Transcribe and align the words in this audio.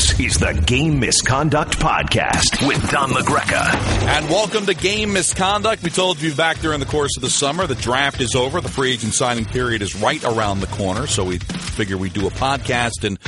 This 0.00 0.18
is 0.18 0.38
the 0.38 0.54
Game 0.64 0.98
Misconduct 0.98 1.78
Podcast 1.78 2.66
with 2.66 2.90
Don 2.90 3.10
LaGreca. 3.10 3.66
And 4.06 4.30
welcome 4.30 4.64
to 4.64 4.72
Game 4.72 5.12
Misconduct. 5.12 5.82
We 5.82 5.90
told 5.90 6.22
you 6.22 6.34
back 6.34 6.60
during 6.60 6.80
the 6.80 6.86
course 6.86 7.18
of 7.18 7.22
the 7.22 7.28
summer, 7.28 7.66
the 7.66 7.74
draft 7.74 8.22
is 8.22 8.34
over. 8.34 8.62
The 8.62 8.70
free 8.70 8.92
agent 8.92 9.12
signing 9.12 9.44
period 9.44 9.82
is 9.82 9.94
right 9.94 10.24
around 10.24 10.60
the 10.60 10.68
corner. 10.68 11.06
So 11.06 11.26
we 11.26 11.36
figure 11.36 11.98
we 11.98 12.08
do 12.08 12.26
a 12.26 12.30
podcast. 12.30 13.04
And 13.04 13.18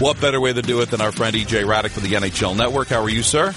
what 0.00 0.22
better 0.22 0.40
way 0.40 0.54
to 0.54 0.62
do 0.62 0.80
it 0.80 0.90
than 0.90 1.02
our 1.02 1.12
friend 1.12 1.36
EJ 1.36 1.64
Hradek 1.64 1.90
for 1.90 2.00
the 2.00 2.14
NHL 2.14 2.56
Network? 2.56 2.88
How 2.88 3.02
are 3.02 3.10
you, 3.10 3.22
sir? 3.22 3.52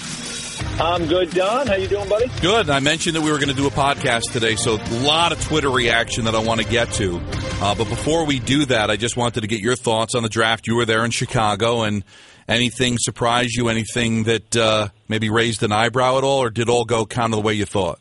I'm 0.78 1.06
good, 1.06 1.30
Don. 1.30 1.66
How 1.68 1.76
you 1.76 1.88
doing, 1.88 2.10
buddy? 2.10 2.30
Good. 2.42 2.68
I 2.68 2.80
mentioned 2.80 3.16
that 3.16 3.22
we 3.22 3.30
were 3.30 3.38
going 3.38 3.48
to 3.48 3.54
do 3.54 3.66
a 3.66 3.70
podcast 3.70 4.32
today, 4.32 4.56
so 4.56 4.76
a 4.76 5.00
lot 5.00 5.32
of 5.32 5.42
Twitter 5.42 5.70
reaction 5.70 6.26
that 6.26 6.34
I 6.34 6.40
want 6.40 6.60
to 6.60 6.68
get 6.68 6.92
to. 6.92 7.22
Uh, 7.62 7.74
but 7.74 7.88
before 7.88 8.26
we 8.26 8.38
do 8.38 8.66
that, 8.66 8.90
I 8.90 8.96
just 8.96 9.16
wanted 9.16 9.40
to 9.40 9.46
get 9.46 9.60
your 9.60 9.76
thoughts 9.76 10.14
on 10.14 10.22
the 10.22 10.28
draft. 10.28 10.66
You 10.66 10.76
were 10.76 10.84
there 10.84 11.06
in 11.06 11.10
Chicago, 11.10 11.82
and 11.82 12.04
anything 12.48 12.98
surprise 12.98 13.54
you? 13.54 13.68
Anything 13.68 14.24
that 14.24 14.56
uh, 14.56 14.88
maybe 15.08 15.30
raised 15.30 15.62
an 15.62 15.72
eyebrow 15.72 16.18
at 16.18 16.24
all, 16.24 16.42
or 16.42 16.50
did 16.50 16.68
all 16.68 16.84
go 16.84 17.06
kind 17.06 17.32
of 17.32 17.38
the 17.38 17.46
way 17.46 17.54
you 17.54 17.64
thought? 17.64 18.00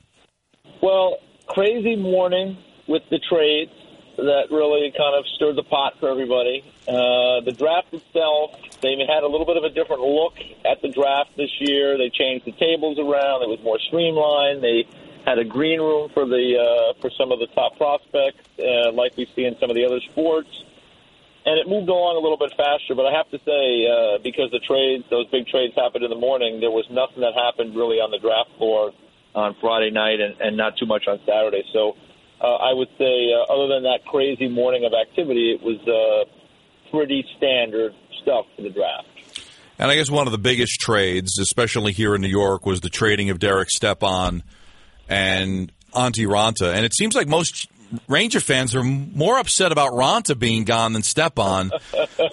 Well, 0.82 1.18
crazy 1.48 1.96
morning 1.96 2.58
with 2.88 3.04
the 3.10 3.20
trades 3.30 3.72
that 4.18 4.48
really 4.50 4.94
kind 4.98 5.16
of 5.16 5.26
stirred 5.36 5.55
the 5.55 5.64
pot 5.64 5.94
for 6.00 6.10
everybody. 6.10 6.64
Uh, 6.88 7.42
the 7.42 7.54
draft 7.58 7.94
itself, 7.94 8.55
they 8.82 8.96
had 9.08 9.24
a 9.24 9.28
little 9.28 9.46
bit 9.46 9.58
of 9.58 9.64
a 9.64 9.70
different 9.70 10.02
look 10.02 10.38
at 10.64 10.82
the 10.82 10.90
draft 10.90 11.36
this 11.36 11.52
year. 11.60 11.98
They 11.98 12.10
changed 12.10 12.46
the 12.46 12.54
tables 12.54 12.98
around. 13.00 13.44
It 13.44 13.50
was 13.50 13.60
more 13.64 13.80
streamlined. 13.80 14.64
They 14.64 14.88
had 15.26 15.40
a 15.40 15.44
green 15.44 15.80
room 15.80 16.10
for 16.14 16.26
the 16.26 16.55
uh, 16.55 17.02
for 17.02 17.10
some 17.18 17.32
of 17.32 17.40
the 17.40 17.48
top 17.48 17.77
prospects, 17.77 18.48
uh, 18.60 18.91
like 18.91 19.18
we 19.18 19.27
see 19.36 19.46
in 19.46 19.58
some 19.60 19.70
of 19.70 19.76
the 19.76 19.86
other 19.86 20.00
sports. 20.12 20.64
And 21.45 21.59
it 21.59 21.70
moved 21.70 21.90
along 21.90 22.17
a 22.17 22.20
little 22.20 22.41
bit 22.41 22.54
faster, 22.58 22.95
but 22.95 23.05
I 23.05 23.13
have 23.13 23.30
to 23.30 23.38
say, 23.45 23.85
uh, 23.85 24.17
because 24.23 24.49
the 24.49 24.59
trades, 24.66 25.05
those 25.12 25.30
big 25.30 25.45
trades 25.45 25.76
happened 25.77 26.04
in 26.04 26.09
the 26.09 26.18
morning, 26.18 26.59
there 26.59 26.71
was 26.73 26.85
nothing 26.90 27.21
that 27.21 27.37
happened 27.37 27.76
really 27.76 28.02
on 28.02 28.10
the 28.10 28.18
draft 28.18 28.49
floor 28.57 28.91
on 29.35 29.55
Friday 29.62 29.91
night 29.91 30.20
and, 30.20 30.41
and 30.41 30.57
not 30.57 30.74
too 30.77 30.87
much 30.87 31.05
on 31.07 31.20
Saturday. 31.26 31.63
So 31.71 31.93
uh, 32.41 32.55
I 32.55 32.74
would 32.74 32.90
say, 32.98 33.29
uh, 33.29 33.54
other 33.54 33.68
than 33.68 33.84
that 33.84 33.99
crazy 34.10 34.48
morning 34.48 34.85
of 34.85 34.93
activity, 34.93 35.54
it 35.54 35.62
was 35.62 35.77
uh, 35.85 36.26
pretty 36.90 37.24
standard 37.37 37.93
stuff 38.21 38.46
for 38.55 38.63
the 38.63 38.71
draft. 38.71 39.07
And 39.77 39.91
I 39.91 39.96
guess 39.96 40.09
one 40.09 40.26
of 40.26 40.32
the 40.32 40.40
biggest 40.40 40.80
trades, 40.80 41.37
especially 41.40 41.91
here 41.91 42.15
in 42.15 42.21
New 42.21 42.30
York, 42.30 42.65
was 42.65 42.82
the 42.82 42.90
trading 42.90 43.30
of 43.30 43.40
Derek 43.40 43.70
Stepan 43.70 44.41
and 45.07 45.71
Antti 45.93 46.26
Raanta. 46.26 46.74
And 46.74 46.85
it 46.85 46.93
seems 46.93 47.13
like 47.13 47.27
most 47.27 47.68
Ranger 48.08 48.40
fans 48.40 48.76
are 48.76 48.84
more 48.84 49.38
upset 49.38 49.72
about 49.72 49.91
Raanta 49.91 50.38
being 50.38 50.64
gone 50.64 50.94
than 50.94 51.04
Stepan. 51.04 51.72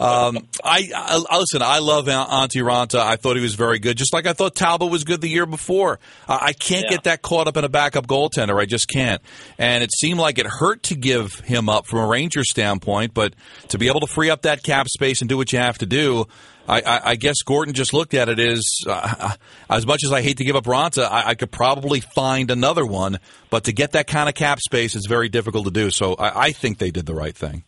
Um, 0.00 0.48
I, 0.64 0.90
I, 0.94 1.38
listen. 1.38 1.62
I 1.62 1.78
love 1.78 2.06
Antti 2.06 2.62
Raanta. 2.62 2.98
I 2.98 3.16
thought 3.16 3.36
he 3.36 3.42
was 3.42 3.54
very 3.54 3.78
good, 3.78 3.96
just 3.96 4.12
like 4.12 4.26
I 4.26 4.32
thought 4.32 4.54
Talbot 4.54 4.90
was 4.90 5.04
good 5.04 5.20
the 5.20 5.28
year 5.28 5.46
before. 5.46 6.00
Uh, 6.28 6.38
I 6.40 6.52
can't 6.52 6.84
yeah. 6.84 6.90
get 6.90 7.04
that 7.04 7.22
caught 7.22 7.46
up 7.46 7.56
in 7.56 7.64
a 7.64 7.68
backup 7.68 8.06
goaltender. 8.06 8.60
I 8.60 8.66
just 8.66 8.88
can't. 8.88 9.22
And 9.58 9.84
it 9.84 9.90
seemed 9.92 10.18
like 10.18 10.38
it 10.38 10.46
hurt 10.46 10.82
to 10.84 10.96
give 10.96 11.40
him 11.40 11.68
up 11.68 11.86
from 11.86 12.00
a 12.00 12.06
Ranger 12.06 12.44
standpoint, 12.44 13.14
but 13.14 13.34
to 13.68 13.78
be 13.78 13.88
able 13.88 14.00
to 14.00 14.06
free 14.06 14.30
up 14.30 14.42
that 14.42 14.62
cap 14.62 14.88
space 14.88 15.20
and 15.20 15.28
do 15.28 15.36
what 15.36 15.52
you 15.52 15.58
have 15.58 15.78
to 15.78 15.86
do, 15.86 16.26
I, 16.68 16.80
I, 16.80 17.00
I 17.10 17.16
guess 17.16 17.42
Gorton 17.44 17.74
just 17.74 17.92
looked 17.92 18.14
at 18.14 18.28
it 18.28 18.38
as 18.38 18.62
uh, 18.86 19.34
as 19.68 19.86
much 19.86 20.04
as 20.04 20.12
I 20.12 20.22
hate 20.22 20.38
to 20.38 20.44
give 20.44 20.56
up 20.56 20.64
Raanta, 20.64 21.04
I, 21.10 21.30
I, 21.30 21.34
could 21.34 21.50
probably 21.50 22.00
find 22.00 22.50
another 22.50 22.86
one, 22.86 23.18
but 23.50 23.64
to 23.64 23.72
get 23.72 23.92
that 23.92 24.06
kind 24.06 24.28
of 24.28 24.34
cap 24.34 24.60
space 24.60 24.94
is 24.94 25.06
very 25.08 25.28
difficult 25.28 25.64
to 25.64 25.70
do. 25.70 25.90
So 25.90 26.14
I, 26.18 26.52
think 26.52 26.78
they 26.78 26.90
did 26.90 27.06
the 27.06 27.14
right 27.14 27.34
thing. 27.34 27.64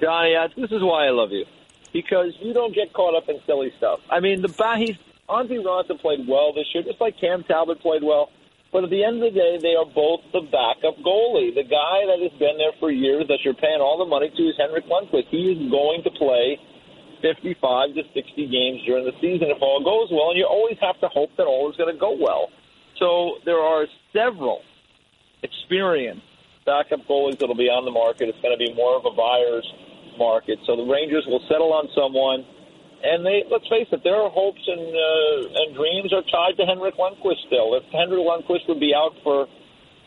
Johnny, 0.00 0.34
this 0.56 0.70
is 0.70 0.82
why 0.82 1.06
I 1.06 1.10
love 1.10 1.30
you 1.30 1.44
because 1.92 2.34
you 2.40 2.52
don't 2.52 2.74
get 2.74 2.92
caught 2.92 3.14
up 3.16 3.28
in 3.28 3.40
silly 3.46 3.72
stuff. 3.78 4.00
I 4.10 4.20
mean, 4.20 4.42
the 4.42 4.48
he's 4.76 4.96
Antti 5.28 5.62
Raanta 5.62 5.98
played 6.00 6.26
well 6.28 6.52
this 6.52 6.66
year, 6.74 6.82
just 6.82 7.00
like 7.00 7.18
Cam 7.20 7.44
Talbot 7.44 7.80
played 7.80 8.02
well. 8.02 8.30
But 8.72 8.82
at 8.84 8.90
the 8.90 9.04
end 9.04 9.22
of 9.22 9.32
the 9.32 9.38
day, 9.38 9.58
they 9.62 9.78
are 9.78 9.86
both 9.86 10.20
the 10.32 10.42
backup 10.50 10.98
goalie. 10.98 11.54
The 11.54 11.62
guy 11.62 12.10
that 12.10 12.18
has 12.18 12.34
been 12.42 12.58
there 12.58 12.74
for 12.80 12.90
years 12.90 13.28
that 13.28 13.38
you're 13.46 13.54
paying 13.54 13.78
all 13.78 13.96
the 13.96 14.04
money 14.04 14.28
to 14.34 14.42
is 14.42 14.58
Henrik 14.58 14.84
Lundqvist. 14.90 15.30
He 15.30 15.54
is 15.54 15.70
going 15.70 16.02
to 16.02 16.10
play 16.10 16.58
55 17.24 17.96
to 17.96 18.02
60 18.12 18.20
games 18.52 18.84
during 18.84 19.08
the 19.08 19.16
season 19.16 19.48
if 19.48 19.56
all 19.64 19.80
goes 19.80 20.12
well, 20.12 20.28
and 20.28 20.36
you 20.36 20.44
always 20.44 20.76
have 20.84 21.00
to 21.00 21.08
hope 21.08 21.32
that 21.40 21.48
all 21.48 21.72
is 21.72 21.76
going 21.80 21.88
to 21.88 21.98
go 21.98 22.12
well. 22.12 22.52
So 23.00 23.40
there 23.48 23.64
are 23.64 23.88
several 24.12 24.60
experienced 25.42 26.28
backup 26.68 27.00
goalies 27.08 27.40
that 27.40 27.48
will 27.48 27.56
be 27.56 27.72
on 27.72 27.88
the 27.88 27.90
market. 27.90 28.28
It's 28.28 28.40
going 28.44 28.52
to 28.52 28.60
be 28.60 28.76
more 28.76 28.96
of 28.96 29.08
a 29.08 29.14
buyer's 29.16 29.64
market. 30.20 30.60
So 30.68 30.76
the 30.76 30.84
Rangers 30.84 31.24
will 31.24 31.40
settle 31.48 31.72
on 31.72 31.88
someone. 31.96 32.44
And 33.04 33.24
they, 33.24 33.44
let's 33.50 33.68
face 33.68 33.88
it, 33.92 34.00
their 34.04 34.28
hopes 34.32 34.64
and 34.64 34.80
uh, 34.80 35.60
and 35.60 35.76
dreams 35.76 36.08
are 36.12 36.24
tied 36.24 36.56
to 36.56 36.64
Henrik 36.64 36.96
Lundqvist 36.96 37.44
still. 37.48 37.76
If 37.76 37.84
Henrik 37.92 38.24
Lundqvist 38.24 38.64
would 38.68 38.80
be 38.80 38.96
out 38.96 39.12
for 39.20 39.44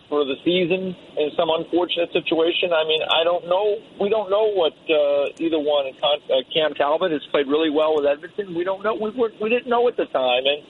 for 0.09 0.23
the 0.23 0.35
season 0.43 0.95
in 1.17 1.31
some 1.35 1.49
unfortunate 1.51 2.11
situation. 2.13 2.71
I 2.71 2.83
mean, 2.87 3.01
I 3.03 3.23
don't 3.23 3.47
know. 3.47 3.77
We 3.99 4.09
don't 4.09 4.29
know 4.29 4.51
what 4.55 4.73
uh, 4.87 5.35
either 5.39 5.59
one. 5.59 5.91
Uh, 5.99 6.43
Cam 6.53 6.73
Talbot 6.73 7.11
has 7.11 7.23
played 7.31 7.47
really 7.47 7.69
well 7.69 7.95
with 7.95 8.05
Edmonton. 8.05 8.55
We 8.55 8.63
don't 8.63 8.83
know. 8.83 8.95
We 8.95 9.11
were, 9.11 9.31
we 9.41 9.49
didn't 9.49 9.67
know 9.67 9.87
at 9.87 9.97
the 9.97 10.05
time, 10.05 10.43
and 10.47 10.63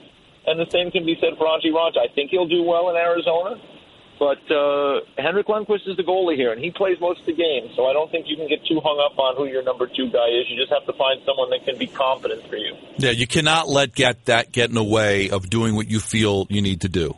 and 0.46 0.58
the 0.58 0.70
same 0.70 0.90
can 0.90 1.04
be 1.04 1.16
said 1.20 1.36
for 1.36 1.46
Antti 1.46 1.70
Raanta. 1.70 1.98
I 1.98 2.12
think 2.14 2.30
he'll 2.30 2.48
do 2.48 2.62
well 2.62 2.90
in 2.90 2.96
Arizona. 2.96 3.60
But 4.18 4.42
uh, 4.50 5.00
Henrik 5.16 5.46
Lundqvist 5.46 5.86
is 5.86 5.96
the 5.96 6.02
goalie 6.02 6.34
here, 6.34 6.50
and 6.50 6.60
he 6.60 6.72
plays 6.72 6.98
most 7.00 7.20
of 7.20 7.26
the 7.26 7.34
games. 7.34 7.70
So 7.76 7.86
I 7.86 7.92
don't 7.92 8.10
think 8.10 8.26
you 8.28 8.36
can 8.36 8.48
get 8.48 8.66
too 8.66 8.80
hung 8.82 8.98
up 8.98 9.16
on 9.16 9.36
who 9.36 9.46
your 9.46 9.62
number 9.62 9.86
two 9.86 10.10
guy 10.10 10.26
is. 10.26 10.50
You 10.50 10.56
just 10.56 10.72
have 10.72 10.84
to 10.86 10.92
find 10.94 11.20
someone 11.24 11.50
that 11.50 11.64
can 11.64 11.78
be 11.78 11.86
confident 11.86 12.44
for 12.48 12.56
you. 12.56 12.74
Yeah, 12.96 13.12
you 13.12 13.28
cannot 13.28 13.68
let 13.68 13.94
get 13.94 14.24
that 14.24 14.50
get 14.50 14.70
in 14.70 14.74
the 14.74 14.82
way 14.82 15.30
of 15.30 15.48
doing 15.48 15.76
what 15.76 15.88
you 15.88 16.00
feel 16.00 16.46
you 16.50 16.60
need 16.60 16.80
to 16.80 16.88
do. 16.88 17.14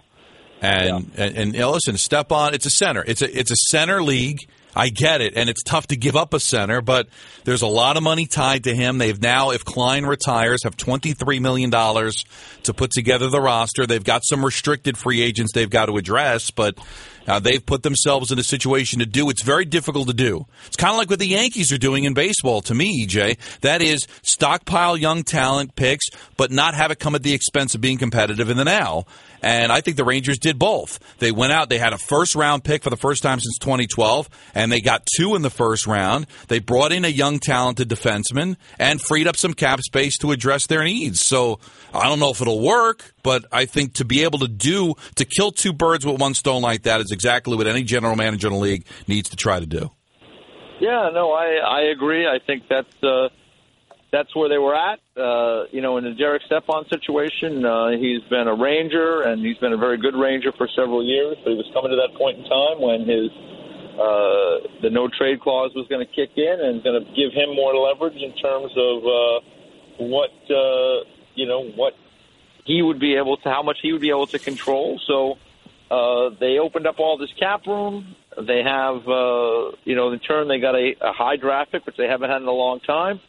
And, 0.60 1.10
yeah. 1.16 1.24
and, 1.24 1.56
and 1.56 1.70
listen, 1.70 1.96
Stepan. 1.96 2.54
It's 2.54 2.66
a 2.66 2.70
center. 2.70 3.02
It's 3.06 3.22
a 3.22 3.38
it's 3.38 3.50
a 3.50 3.56
center 3.56 4.02
league. 4.02 4.40
I 4.74 4.88
get 4.88 5.20
it, 5.20 5.36
and 5.36 5.50
it's 5.50 5.62
tough 5.62 5.88
to 5.88 5.96
give 5.96 6.16
up 6.16 6.32
a 6.32 6.40
center, 6.40 6.80
but 6.80 7.08
there's 7.44 7.62
a 7.62 7.66
lot 7.66 7.96
of 7.96 8.02
money 8.02 8.26
tied 8.26 8.64
to 8.64 8.74
him. 8.74 8.98
They've 8.98 9.20
now, 9.20 9.50
if 9.50 9.64
Klein 9.64 10.06
retires, 10.06 10.62
have 10.62 10.76
$23 10.76 11.40
million 11.40 11.70
to 11.70 12.74
put 12.74 12.92
together 12.92 13.28
the 13.28 13.40
roster. 13.40 13.86
They've 13.86 14.04
got 14.04 14.22
some 14.24 14.44
restricted 14.44 14.96
free 14.96 15.22
agents 15.22 15.52
they've 15.52 15.68
got 15.68 15.86
to 15.86 15.96
address, 15.96 16.52
but 16.52 16.78
uh, 17.26 17.40
they've 17.40 17.64
put 17.64 17.82
themselves 17.82 18.30
in 18.30 18.38
a 18.38 18.42
situation 18.42 19.00
to 19.00 19.06
do. 19.06 19.28
It's 19.30 19.42
very 19.42 19.64
difficult 19.64 20.08
to 20.08 20.14
do. 20.14 20.46
It's 20.66 20.76
kind 20.76 20.92
of 20.92 20.98
like 20.98 21.10
what 21.10 21.18
the 21.18 21.26
Yankees 21.26 21.72
are 21.72 21.78
doing 21.78 22.04
in 22.04 22.14
baseball 22.14 22.60
to 22.62 22.74
me, 22.74 23.06
EJ. 23.06 23.38
That 23.60 23.82
is 23.82 24.06
stockpile 24.22 24.96
young 24.96 25.24
talent 25.24 25.74
picks, 25.74 26.06
but 26.36 26.50
not 26.50 26.74
have 26.74 26.90
it 26.90 26.98
come 26.98 27.14
at 27.14 27.22
the 27.22 27.34
expense 27.34 27.74
of 27.74 27.80
being 27.80 27.98
competitive 27.98 28.50
in 28.50 28.56
the 28.56 28.64
now. 28.64 29.04
And 29.42 29.72
I 29.72 29.80
think 29.80 29.96
the 29.96 30.04
Rangers 30.04 30.38
did 30.38 30.58
both. 30.58 30.98
They 31.18 31.32
went 31.32 31.52
out, 31.52 31.68
they 31.68 31.78
had 31.78 31.92
a 31.92 31.98
first 31.98 32.34
round 32.34 32.64
pick 32.64 32.82
for 32.82 32.90
the 32.90 32.96
first 32.96 33.22
time 33.22 33.40
since 33.40 33.58
2012, 33.58 34.28
and 34.54 34.70
they 34.70 34.80
got 34.80 35.06
two 35.16 35.34
in 35.34 35.42
the 35.42 35.50
first 35.50 35.86
round. 35.86 36.26
They 36.48 36.58
brought 36.58 36.92
in 36.92 37.04
a 37.04 37.08
young, 37.08 37.38
talented 37.38 37.88
defenseman 37.88 38.56
and 38.78 39.00
freed 39.00 39.26
up 39.26 39.36
some 39.36 39.54
cap 39.54 39.80
space 39.80 40.18
to 40.18 40.32
address 40.32 40.66
their 40.66 40.84
needs. 40.84 41.24
So 41.24 41.60
I 41.94 42.08
don't 42.08 42.20
know 42.20 42.30
if 42.30 42.40
it'll 42.40 42.62
work, 42.62 43.14
but 43.22 43.44
I 43.52 43.64
think 43.64 43.94
to 43.94 44.04
be 44.04 44.22
able 44.24 44.40
to 44.40 44.48
do, 44.48 44.94
to 45.16 45.24
kill 45.24 45.52
two 45.52 45.72
birds 45.72 46.04
with 46.04 46.20
one 46.20 46.34
stone 46.34 46.62
like 46.62 46.82
that 46.82 47.00
is 47.00 47.10
exactly 47.10 47.56
what 47.56 47.66
any 47.66 47.82
general 47.82 48.16
manager 48.16 48.48
in 48.48 48.54
the 48.54 48.58
league 48.58 48.86
needs 49.06 49.30
to 49.30 49.36
try 49.36 49.60
to 49.60 49.66
do. 49.66 49.90
Yeah, 50.80 51.10
no, 51.12 51.32
I, 51.32 51.56
I 51.56 51.80
agree. 51.92 52.26
I 52.26 52.38
think 52.44 52.64
that's. 52.68 53.02
Uh 53.02 53.28
that's 54.12 54.34
where 54.34 54.48
they 54.48 54.58
were 54.58 54.74
at. 54.74 54.98
Uh, 55.16 55.66
you 55.70 55.80
know, 55.80 55.96
in 55.96 56.04
the 56.04 56.14
Derek 56.14 56.42
Stepan 56.46 56.84
situation, 56.90 57.64
uh, 57.64 57.90
he's 57.90 58.22
been 58.28 58.48
a 58.48 58.54
Ranger, 58.54 59.22
and 59.22 59.44
he's 59.44 59.56
been 59.58 59.72
a 59.72 59.76
very 59.76 59.98
good 59.98 60.14
Ranger 60.14 60.52
for 60.56 60.68
several 60.74 61.04
years. 61.04 61.36
But 61.44 61.50
he 61.50 61.56
was 61.56 61.70
coming 61.72 61.90
to 61.90 61.98
that 61.98 62.18
point 62.18 62.38
in 62.38 62.44
time 62.44 62.82
when 62.82 63.06
his 63.06 63.30
uh, 63.94 64.82
the 64.82 64.90
no 64.90 65.08
trade 65.08 65.40
clause 65.40 65.70
was 65.74 65.86
going 65.88 66.04
to 66.04 66.10
kick 66.12 66.30
in 66.36 66.56
and 66.58 66.82
going 66.82 66.98
to 66.98 67.06
give 67.14 67.32
him 67.32 67.54
more 67.54 67.74
leverage 67.74 68.18
in 68.18 68.34
terms 68.36 68.72
of 68.74 68.96
uh, 69.06 69.38
what 70.02 70.34
uh, 70.50 71.06
you 71.34 71.46
know 71.46 71.70
what 71.76 71.94
he 72.64 72.82
would 72.82 72.98
be 72.98 73.14
able 73.14 73.36
to, 73.38 73.48
how 73.48 73.62
much 73.62 73.78
he 73.82 73.92
would 73.92 74.02
be 74.02 74.10
able 74.10 74.26
to 74.28 74.38
control. 74.38 75.00
So 75.06 75.38
uh, 75.90 76.30
they 76.40 76.58
opened 76.58 76.86
up 76.86 76.98
all 76.98 77.16
this 77.16 77.32
cap 77.38 77.66
room. 77.66 78.16
They 78.36 78.62
have, 78.62 79.08
uh, 79.08 79.74
you 79.84 79.96
know, 79.96 80.12
in 80.12 80.20
turn 80.20 80.46
they 80.46 80.60
got 80.60 80.76
a, 80.76 80.94
a 81.00 81.12
high 81.12 81.36
draft 81.36 81.72
pick, 81.72 81.84
which 81.84 81.96
they 81.96 82.06
haven't 82.06 82.30
had 82.30 82.42
in 82.42 82.48
a 82.48 82.52
long 82.52 82.78
time 82.80 83.20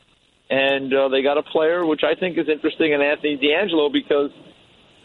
and 0.52 0.94
uh, 0.94 1.08
they 1.08 1.24
got 1.24 1.38
a 1.38 1.44
player 1.44 1.86
which 1.86 2.04
I 2.04 2.14
think 2.20 2.38
is 2.38 2.50
interesting 2.50 2.92
in 2.92 3.02
Anthony 3.02 3.38
DeAngelo 3.38 3.92
because 3.92 4.32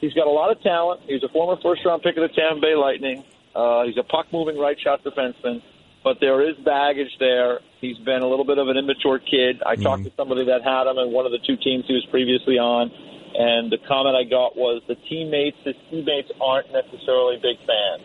he's 0.00 0.12
got 0.12 0.26
a 0.26 0.30
lot 0.30 0.50
of 0.50 0.60
talent. 0.60 1.02
He's 1.06 1.22
a 1.22 1.28
former 1.28 1.60
first-round 1.62 2.02
pick 2.02 2.16
of 2.16 2.28
the 2.28 2.34
Tampa 2.34 2.60
Bay 2.60 2.74
Lightning. 2.74 3.22
Uh, 3.54 3.84
he's 3.84 3.96
a 3.96 4.02
puck-moving 4.02 4.58
right-shot 4.58 5.04
defenseman, 5.04 5.62
but 6.02 6.18
there 6.20 6.42
is 6.42 6.56
baggage 6.64 7.14
there. 7.20 7.60
He's 7.80 7.96
been 7.98 8.22
a 8.22 8.26
little 8.26 8.44
bit 8.44 8.58
of 8.58 8.66
an 8.66 8.76
immature 8.76 9.20
kid. 9.20 9.62
I 9.64 9.74
mm-hmm. 9.74 9.82
talked 9.84 10.04
to 10.04 10.12
somebody 10.16 10.44
that 10.46 10.64
had 10.64 10.90
him 10.90 10.98
in 10.98 11.12
one 11.12 11.26
of 11.26 11.32
the 11.32 11.38
two 11.46 11.56
teams 11.56 11.84
he 11.86 11.94
was 11.94 12.06
previously 12.10 12.58
on, 12.58 12.90
and 13.38 13.70
the 13.70 13.78
comment 13.86 14.16
I 14.16 14.24
got 14.24 14.56
was 14.56 14.82
the 14.88 14.96
teammates, 15.08 15.58
his 15.62 15.76
teammates 15.90 16.30
aren't 16.40 16.72
necessarily 16.72 17.36
big 17.36 17.56
fans 17.62 18.02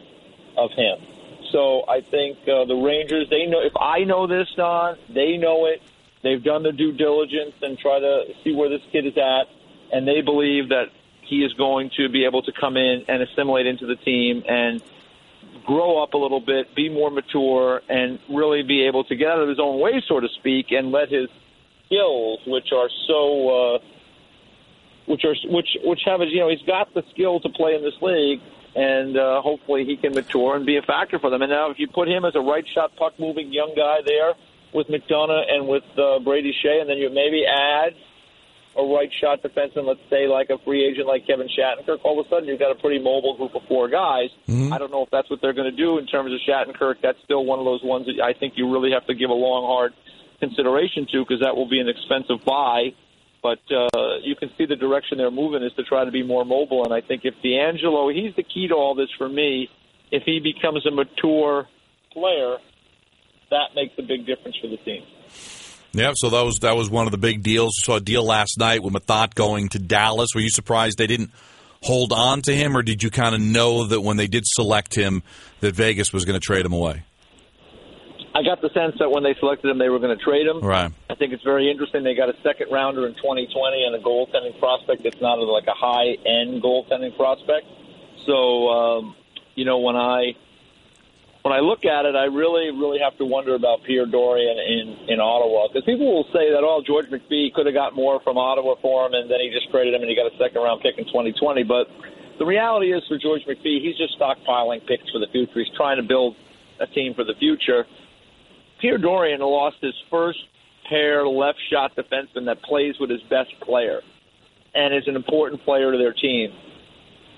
of 0.57 0.69
him. 0.77 1.01
So 1.51 1.83
I 1.89 2.01
think 2.01 2.37
uh, 2.47 2.65
the 2.65 2.75
Rangers, 2.75 3.27
they 3.29 3.47
know. 3.47 3.59
If 3.59 3.73
I 3.75 4.05
know 4.05 4.27
this, 4.27 4.47
Don, 4.55 4.95
they 5.09 5.37
know 5.37 5.65
it. 5.65 5.81
They've 6.23 6.43
done 6.43 6.63
the 6.63 6.71
due 6.71 6.91
diligence 6.91 7.55
and 7.61 7.77
try 7.77 7.99
to 7.99 8.23
see 8.43 8.53
where 8.53 8.69
this 8.69 8.81
kid 8.91 9.05
is 9.05 9.17
at. 9.17 9.47
and 9.91 10.07
they 10.07 10.21
believe 10.21 10.69
that 10.69 10.85
he 11.21 11.43
is 11.43 11.53
going 11.53 11.91
to 11.97 12.09
be 12.09 12.25
able 12.25 12.41
to 12.43 12.51
come 12.51 12.77
in 12.77 13.03
and 13.07 13.21
assimilate 13.21 13.65
into 13.65 13.85
the 13.85 13.95
team 13.95 14.43
and 14.47 14.81
grow 15.65 16.01
up 16.01 16.13
a 16.13 16.17
little 16.17 16.39
bit, 16.39 16.73
be 16.75 16.89
more 16.89 17.11
mature, 17.11 17.81
and 17.89 18.19
really 18.29 18.63
be 18.63 18.85
able 18.85 19.03
to 19.05 19.15
get 19.15 19.29
out 19.29 19.39
of 19.39 19.49
his 19.49 19.59
own 19.59 19.79
way, 19.79 20.01
so 20.07 20.19
to 20.19 20.27
speak, 20.39 20.71
and 20.71 20.91
let 20.91 21.09
his 21.09 21.29
skills, 21.85 22.39
which 22.47 22.71
are 22.73 22.89
so, 23.07 23.75
uh, 23.75 23.79
which 25.05 25.23
are 25.25 25.35
which 25.49 25.77
which 25.83 26.01
have 26.05 26.21
you 26.21 26.39
know 26.39 26.49
he's 26.49 26.61
got 26.65 26.93
the 26.93 27.03
skill 27.11 27.39
to 27.39 27.49
play 27.49 27.75
in 27.75 27.81
this 27.81 27.99
league, 28.01 28.41
and 28.75 29.17
uh, 29.17 29.41
hopefully 29.41 29.85
he 29.85 29.97
can 29.97 30.13
mature 30.13 30.55
and 30.55 30.65
be 30.65 30.77
a 30.77 30.81
factor 30.81 31.19
for 31.19 31.29
them. 31.29 31.41
And 31.41 31.51
now 31.51 31.69
if 31.69 31.79
you 31.79 31.87
put 31.87 32.07
him 32.07 32.23
as 32.23 32.35
a 32.35 32.41
right 32.41 32.65
shot 32.73 32.95
puck 32.95 33.19
moving 33.19 33.51
young 33.51 33.73
guy 33.75 33.99
there 34.05 34.33
with 34.73 34.87
McDonagh 34.87 35.51
and 35.51 35.67
with 35.67 35.83
uh, 35.97 36.19
Brady 36.19 36.53
Skjei, 36.63 36.81
and 36.81 36.89
then 36.89 36.97
you 36.97 37.09
maybe 37.09 37.45
add 37.45 37.93
a 38.77 38.83
right 38.83 39.11
shot 39.19 39.41
defenseman, 39.41 39.85
let's 39.85 39.99
say 40.09 40.27
like 40.27 40.49
a 40.49 40.57
free 40.59 40.85
agent 40.85 41.07
like 41.07 41.27
Kevin 41.27 41.47
Shattenkirk, 41.47 41.99
all 42.03 42.19
of 42.19 42.25
a 42.25 42.29
sudden 42.29 42.47
you've 42.47 42.59
got 42.59 42.71
a 42.71 42.75
pretty 42.75 43.03
mobile 43.03 43.35
group 43.35 43.53
of 43.53 43.63
four 43.67 43.89
guys. 43.89 44.29
Mm-hmm. 44.47 44.71
I 44.71 44.77
don't 44.77 44.91
know 44.91 45.03
if 45.03 45.09
that's 45.09 45.29
what 45.29 45.41
they're 45.41 45.53
going 45.53 45.69
to 45.69 45.75
do 45.75 45.97
in 45.97 46.07
terms 46.07 46.31
of 46.31 46.39
Shattenkirk. 46.47 47.01
That's 47.01 47.17
still 47.23 47.43
one 47.43 47.59
of 47.59 47.65
those 47.65 47.83
ones 47.83 48.05
that 48.05 48.23
I 48.23 48.33
think 48.33 48.53
you 48.55 48.71
really 48.71 48.91
have 48.91 49.05
to 49.07 49.13
give 49.13 49.29
a 49.29 49.33
long, 49.33 49.65
hard 49.65 49.93
consideration 50.39 51.05
to 51.11 51.23
because 51.23 51.41
that 51.41 51.55
will 51.55 51.67
be 51.67 51.79
an 51.79 51.89
expensive 51.89 52.45
buy. 52.45 52.93
But 53.43 53.59
uh, 53.71 54.19
you 54.21 54.35
can 54.35 54.51
see 54.57 54.65
the 54.65 54.75
direction 54.75 55.17
they're 55.17 55.31
moving 55.31 55.63
is 55.63 55.73
to 55.73 55.83
try 55.83 56.05
to 56.05 56.11
be 56.11 56.23
more 56.23 56.45
mobile. 56.45 56.85
And 56.85 56.93
I 56.93 57.01
think 57.01 57.25
if 57.25 57.33
DeAngelo, 57.43 58.13
he's 58.13 58.35
the 58.35 58.43
key 58.43 58.67
to 58.67 58.75
all 58.75 58.95
this 58.95 59.09
for 59.17 59.27
me. 59.27 59.69
If 60.11 60.23
he 60.23 60.39
becomes 60.39 60.85
a 60.85 60.91
mature 60.91 61.67
player, 62.11 62.57
that 63.51 63.75
makes 63.75 63.93
a 63.97 64.01
big 64.01 64.25
difference 64.25 64.57
for 64.59 64.67
the 64.67 64.77
team. 64.77 65.03
Yeah, 65.93 66.11
so 66.15 66.29
that 66.29 66.43
was 66.43 66.59
that 66.59 66.75
was 66.75 66.89
one 66.89 67.05
of 67.05 67.11
the 67.11 67.17
big 67.17 67.43
deals. 67.43 67.73
We 67.81 67.85
Saw 67.85 67.97
a 67.97 68.01
deal 68.01 68.25
last 68.25 68.57
night 68.57 68.81
with 68.81 68.93
Methot 68.93 69.35
going 69.35 69.69
to 69.69 69.79
Dallas. 69.79 70.29
Were 70.33 70.41
you 70.41 70.49
surprised 70.49 70.97
they 70.97 71.07
didn't 71.07 71.31
hold 71.83 72.13
on 72.13 72.41
to 72.43 72.53
him, 72.53 72.77
or 72.77 72.81
did 72.81 73.03
you 73.03 73.09
kind 73.09 73.35
of 73.35 73.41
know 73.41 73.85
that 73.87 74.01
when 74.01 74.17
they 74.17 74.27
did 74.27 74.43
select 74.45 74.95
him, 74.95 75.21
that 75.59 75.75
Vegas 75.75 76.13
was 76.13 76.23
going 76.23 76.39
to 76.39 76.45
trade 76.45 76.65
him 76.65 76.73
away? 76.73 77.03
I 78.33 78.43
got 78.43 78.61
the 78.61 78.69
sense 78.69 78.95
that 78.99 79.11
when 79.11 79.23
they 79.23 79.35
selected 79.39 79.69
him, 79.69 79.77
they 79.77 79.89
were 79.89 79.99
going 79.99 80.17
to 80.17 80.23
trade 80.23 80.47
him. 80.47 80.61
Right. 80.61 80.89
I 81.09 81.15
think 81.15 81.33
it's 81.33 81.43
very 81.43 81.69
interesting. 81.69 82.03
They 82.03 82.15
got 82.15 82.29
a 82.29 82.41
second 82.43 82.71
rounder 82.71 83.05
in 83.05 83.13
2020 83.15 83.83
and 83.83 83.95
a 83.95 83.99
goaltending 83.99 84.57
prospect 84.57 85.03
that's 85.03 85.19
not 85.19 85.35
like 85.39 85.67
a 85.67 85.75
high 85.75 86.15
end 86.25 86.63
goaltending 86.63 87.15
prospect. 87.17 87.67
So, 88.25 88.69
um, 88.69 89.15
you 89.55 89.65
know, 89.65 89.79
when 89.79 89.97
I 89.97 90.35
when 91.43 91.53
I 91.53 91.59
look 91.59 91.85
at 91.85 92.05
it, 92.05 92.15
I 92.15 92.25
really, 92.25 92.69
really 92.69 92.99
have 92.99 93.17
to 93.17 93.25
wonder 93.25 93.55
about 93.55 93.83
Pierre 93.83 94.05
Dorion 94.05 94.57
in 94.57 95.09
in 95.09 95.19
Ottawa 95.19 95.67
because 95.67 95.83
people 95.85 96.05
will 96.05 96.29
say 96.33 96.51
that 96.53 96.61
oh, 96.61 96.83
George 96.85 97.07
McPhee 97.07 97.53
could 97.53 97.65
have 97.65 97.73
got 97.75 97.95
more 97.95 98.19
from 98.21 98.37
Ottawa 98.37 98.75
for 98.81 99.07
him, 99.07 99.13
and 99.13 99.29
then 99.29 99.39
he 99.39 99.49
just 99.49 99.69
traded 99.71 99.93
him 99.93 100.01
and 100.01 100.09
he 100.09 100.15
got 100.15 100.31
a 100.31 100.37
second 100.37 100.61
round 100.61 100.81
pick 100.81 100.97
in 100.97 101.05
2020. 101.05 101.63
But 101.63 101.87
the 102.37 102.45
reality 102.45 102.93
is 102.93 103.01
for 103.07 103.17
George 103.17 103.41
McPhee, 103.45 103.81
he's 103.81 103.97
just 103.97 104.19
stockpiling 104.19 104.85
picks 104.85 105.09
for 105.09 105.19
the 105.19 105.27
future. 105.31 105.59
He's 105.59 105.75
trying 105.75 105.97
to 105.97 106.03
build 106.03 106.35
a 106.79 106.87
team 106.87 107.13
for 107.13 107.23
the 107.23 107.35
future. 107.35 107.85
Pierre 108.79 108.97
Dorion 108.97 109.39
lost 109.39 109.77
his 109.81 109.93
first 110.09 110.39
pair 110.89 111.25
left 111.27 111.59
shot 111.71 111.95
defenseman 111.95 112.45
that 112.45 112.61
plays 112.61 112.95
with 112.99 113.09
his 113.09 113.21
best 113.29 113.49
player 113.61 114.01
and 114.73 114.93
is 114.93 115.07
an 115.07 115.15
important 115.15 115.63
player 115.63 115.91
to 115.91 115.97
their 115.97 116.13
team. 116.13 116.51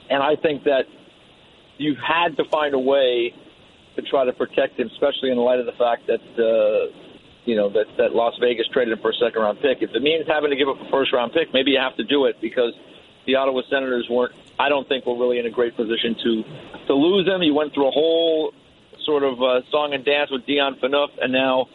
And 0.10 0.22
I 0.22 0.36
think 0.36 0.64
that 0.64 0.86
you've 1.78 1.98
had 1.98 2.38
to 2.38 2.46
find 2.46 2.74
a 2.74 2.80
way 2.80 3.34
to 3.96 4.02
try 4.02 4.26
to 4.26 4.34
protect 4.34 4.80
him, 4.80 4.88
especially 4.88 5.32
in 5.32 5.38
light 5.38 5.60
of 5.60 5.66
the 5.66 5.78
fact 5.78 6.08
that 6.08 6.24
uh, 6.38 6.92
you 7.46 7.56
know 7.56 7.70
that 7.70 7.86
that 7.98 8.16
Las 8.16 8.34
Vegas 8.40 8.68
traded 8.72 8.94
him 8.94 9.02
for 9.02 9.12
a 9.12 9.18
second 9.22 9.42
round 9.42 9.60
pick. 9.62 9.82
If 9.82 9.92
it 9.94 10.02
means 10.02 10.26
having 10.28 10.50
to 10.50 10.56
give 10.56 10.70
up 10.70 10.80
a 10.80 10.90
first 10.90 11.14
round 11.14 11.34
pick, 11.34 11.54
maybe 11.54 11.72
you 11.72 11.80
have 11.80 11.96
to 11.98 12.04
do 12.04 12.26
it 12.26 12.38
because 12.42 12.74
the 13.26 13.36
Ottawa 13.36 13.62
Senators 13.70 14.08
weren't. 14.10 14.34
I 14.60 14.70
don't 14.70 14.88
think 14.88 15.06
were 15.06 15.18
really 15.18 15.40
in 15.40 15.46
a 15.46 15.52
great 15.52 15.76
position 15.76 16.16
to 16.24 16.32
to 16.88 16.94
lose 16.94 17.28
him. 17.28 17.42
He 17.42 17.52
went 17.52 17.74
through 17.74 17.88
a 17.88 17.92
whole 17.92 18.54
sort 19.06 19.24
of 19.24 19.42
uh, 19.42 19.62
song 19.70 19.94
and 19.94 20.06
dance 20.06 20.32
with 20.32 20.46
Dion 20.46 20.78
Phaneuf, 20.82 21.10
and 21.22 21.32
now 21.32 21.68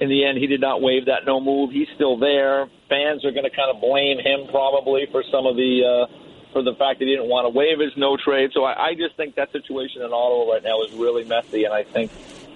in 0.00 0.08
the 0.08 0.24
end 0.24 0.38
he 0.38 0.46
did 0.46 0.60
not 0.60 0.80
waive 0.80 1.06
that 1.06 1.26
no 1.26 1.40
move. 1.40 1.70
He's 1.70 1.88
still 1.94 2.18
there. 2.18 2.66
Fans 2.88 3.24
are 3.24 3.30
going 3.30 3.44
to 3.44 3.54
kind 3.54 3.70
of 3.74 3.80
blame 3.80 4.18
him 4.18 4.48
probably 4.50 5.06
for 5.10 5.22
some 5.30 5.46
of 5.46 5.56
the. 5.56 6.06
Uh, 6.08 6.18
for 6.52 6.62
the 6.62 6.74
fact 6.74 6.98
that 6.98 7.06
he 7.06 7.10
didn't 7.10 7.28
want 7.28 7.46
to 7.46 7.50
waive 7.50 7.80
his 7.80 7.96
no 7.96 8.16
trade. 8.16 8.50
So 8.52 8.64
I, 8.64 8.88
I 8.88 8.94
just 8.94 9.16
think 9.16 9.34
that 9.36 9.52
situation 9.52 10.02
in 10.02 10.12
Ottawa 10.12 10.52
right 10.52 10.62
now 10.62 10.82
is 10.82 10.92
really 10.92 11.24
messy, 11.24 11.64
and 11.64 11.74
I 11.74 11.82
think 11.82 12.10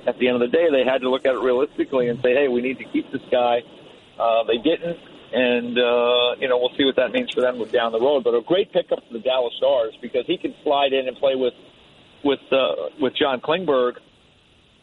at 0.07 0.19
the 0.19 0.29
end 0.29 0.41
of 0.41 0.51
the 0.51 0.57
day 0.57 0.69
they 0.71 0.85
had 0.85 1.01
to 1.03 1.11
look 1.11 1.27
at 1.27 1.35
it 1.35 1.41
realistically 1.41 2.09
and 2.09 2.21
say, 2.23 2.35
hey, 2.35 2.49
we 2.49 2.61
need 2.61 2.79
to 2.79 2.85
keep 2.85 3.11
this 3.11 3.23
guy. 3.31 3.63
Uh, 4.19 4.45
they 4.45 4.59
didn't, 4.59 4.99
and 5.33 5.79
uh, 5.79 6.37
you 6.39 6.49
know 6.49 6.59
we'll 6.59 6.75
see 6.77 6.85
what 6.85 6.97
that 6.97 7.13
means 7.13 7.31
for 7.33 7.41
them 7.41 7.63
down 7.71 7.93
the 7.93 8.01
road. 8.01 8.25
But 8.25 8.35
a 8.35 8.43
great 8.43 8.73
pickup 8.73 9.07
for 9.07 9.13
the 9.13 9.21
Dallas 9.21 9.55
Stars 9.57 9.95
because 10.01 10.27
he 10.27 10.39
can 10.39 10.55
slide 10.63 10.93
in 10.93 11.09
and 11.09 11.17
play 11.17 11.35
with 11.35 11.55
with 12.25 12.41
uh, 12.53 12.91
with 13.01 13.15
John 13.17 13.41
Klingberg 13.41 13.97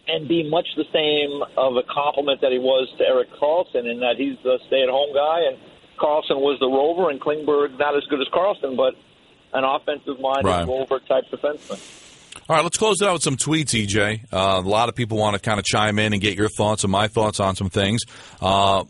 and 0.07 0.27
be 0.27 0.50
much 0.50 0.68
the 0.75 0.86
same 0.92 1.42
of 1.57 1.77
a 1.77 1.83
compliment 1.83 2.42
that 2.42 2.51
he 2.51 2.60
was 2.60 2.92
to 2.98 3.04
Erik 3.06 3.31
Karlsson 3.31 3.89
in 3.89 4.01
that 4.01 4.15
he's 4.18 4.38
the 4.44 4.60
stay-at-home 4.68 5.13
guy 5.13 5.48
and 5.48 5.57
Karlsson 5.97 6.39
was 6.41 6.59
the 6.59 6.67
rover, 6.67 7.09
and 7.09 7.19
Klingberg 7.19 7.77
not 7.77 7.95
as 7.95 8.03
good 8.09 8.19
as 8.21 8.27
Karlsson, 8.33 8.75
but 8.75 8.95
an 9.53 9.63
offensive-minded 9.63 10.45
right. 10.45 10.67
rover 10.67 10.99
type 10.99 11.25
defenseman. 11.31 11.79
All 12.49 12.55
right, 12.55 12.63
let's 12.63 12.77
close 12.77 13.01
it 13.01 13.07
out 13.07 13.13
with 13.13 13.23
some 13.23 13.37
tweets, 13.37 13.73
EJ. 13.73 14.25
Uh, 14.33 14.61
a 14.63 14.67
lot 14.67 14.89
of 14.89 14.95
people 14.95 15.17
want 15.17 15.35
to 15.35 15.39
kind 15.39 15.59
of 15.59 15.65
chime 15.65 15.99
in 15.99 16.13
and 16.13 16.21
get 16.21 16.35
your 16.37 16.49
thoughts 16.49 16.83
and 16.83 16.91
my 16.91 17.07
thoughts 17.07 17.39
on 17.39 17.55
some 17.55 17.69
things. 17.69 18.01
Uh, 18.41 18.83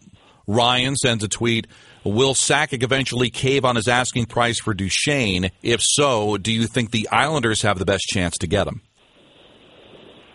Ryan 0.48 0.96
sends 0.96 1.24
a 1.24 1.28
tweet. 1.28 1.68
Will 2.04 2.34
Sakic 2.34 2.84
eventually 2.84 3.30
cave 3.30 3.64
on 3.64 3.76
his 3.76 3.88
asking 3.88 4.26
price 4.26 4.60
for 4.60 4.74
Duchene? 4.74 5.52
If 5.62 5.82
so, 5.82 6.38
do 6.38 6.52
you 6.52 6.68
think 6.68 6.92
the 6.92 7.08
Islanders 7.10 7.62
have 7.62 7.80
the 7.80 7.86
best 7.86 8.04
chance 8.08 8.38
to 8.40 8.48
get 8.48 8.68
him? 8.68 8.82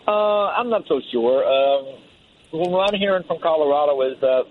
Uh, 0.07 0.47
I'm 0.47 0.69
not 0.69 0.83
so 0.87 0.99
sure. 1.11 1.45
Um, 1.45 1.99
what 2.51 2.91
I'm 2.91 2.99
hearing 2.99 3.23
from 3.27 3.39
Colorado 3.41 4.01
is 4.01 4.19
that 4.21 4.43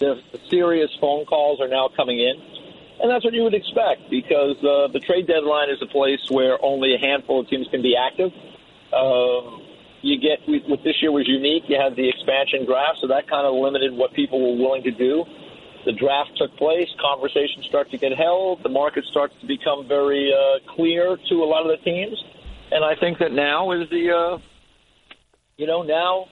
the, 0.00 0.20
serious 0.48 0.90
phone 1.00 1.24
calls 1.26 1.60
are 1.60 1.68
now 1.68 1.88
coming 1.94 2.18
in. 2.18 2.34
And 3.00 3.10
that's 3.10 3.24
what 3.24 3.32
you 3.32 3.44
would 3.44 3.54
expect 3.54 4.10
because 4.10 4.56
uh, 4.58 4.88
the 4.92 5.00
trade 5.00 5.26
deadline 5.26 5.70
is 5.70 5.80
a 5.80 5.86
place 5.86 6.20
where 6.28 6.62
only 6.62 6.94
a 6.94 6.98
handful 6.98 7.40
of 7.40 7.48
teams 7.48 7.68
can 7.70 7.80
be 7.80 7.96
active. 7.96 8.32
Um, 8.92 9.62
you 10.02 10.18
get 10.20 10.40
what 10.68 10.82
this 10.82 11.00
year 11.00 11.12
was 11.12 11.28
unique. 11.28 11.64
You 11.68 11.78
had 11.80 11.96
the 11.96 12.08
expansion 12.08 12.66
draft, 12.66 13.00
so 13.00 13.06
that 13.08 13.28
kind 13.28 13.46
of 13.46 13.54
limited 13.54 13.92
what 13.92 14.12
people 14.12 14.40
were 14.40 14.58
willing 14.58 14.82
to 14.82 14.90
do. 14.90 15.24
The 15.84 15.92
draft 15.92 16.36
took 16.36 16.56
place. 16.56 16.88
Conversations 17.00 17.64
start 17.66 17.90
to 17.90 17.98
get 17.98 18.12
held. 18.12 18.62
The 18.62 18.68
market 18.68 19.04
starts 19.10 19.34
to 19.40 19.46
become 19.46 19.88
very 19.88 20.32
uh, 20.32 20.74
clear 20.74 21.16
to 21.16 21.34
a 21.42 21.46
lot 21.46 21.64
of 21.64 21.68
the 21.68 21.82
teams, 21.84 22.22
and 22.70 22.84
I 22.84 22.96
think 22.96 23.18
that 23.18 23.32
now 23.32 23.72
is 23.72 23.88
the, 23.88 24.10
uh, 24.10 24.38
you 25.56 25.66
know, 25.66 25.82
now 25.82 26.26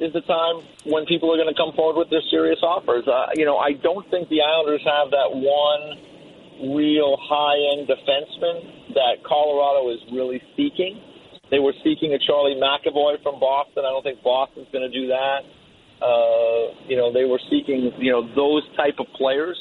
is 0.00 0.12
the 0.12 0.22
time 0.22 0.64
when 0.84 1.04
people 1.04 1.32
are 1.32 1.36
going 1.36 1.52
to 1.52 1.54
come 1.54 1.72
forward 1.76 1.98
with 2.00 2.10
their 2.10 2.24
serious 2.30 2.58
offers. 2.62 3.06
Uh, 3.06 3.28
you 3.34 3.44
know, 3.44 3.58
I 3.58 3.72
don't 3.72 4.08
think 4.10 4.28
the 4.28 4.40
Islanders 4.40 4.82
have 4.84 5.10
that 5.12 5.30
one 5.30 6.74
real 6.74 7.16
high-end 7.20 7.88
defenseman 7.88 8.94
that 8.94 9.22
Colorado 9.24 9.90
is 9.92 10.00
really 10.12 10.42
seeking. 10.56 11.00
They 11.50 11.58
were 11.58 11.74
seeking 11.84 12.14
a 12.14 12.18
Charlie 12.18 12.56
McAvoy 12.56 13.22
from 13.22 13.40
Boston. 13.40 13.84
I 13.84 13.90
don't 13.90 14.02
think 14.02 14.22
Boston's 14.22 14.68
going 14.72 14.90
to 14.90 14.92
do 14.92 15.08
that. 15.08 15.40
Uh, 16.00 16.72
you 16.88 16.96
know, 16.96 17.12
they 17.12 17.24
were 17.24 17.40
seeking, 17.50 17.92
you 17.98 18.12
know, 18.12 18.22
those 18.34 18.62
type 18.76 18.96
of 18.98 19.06
players. 19.14 19.58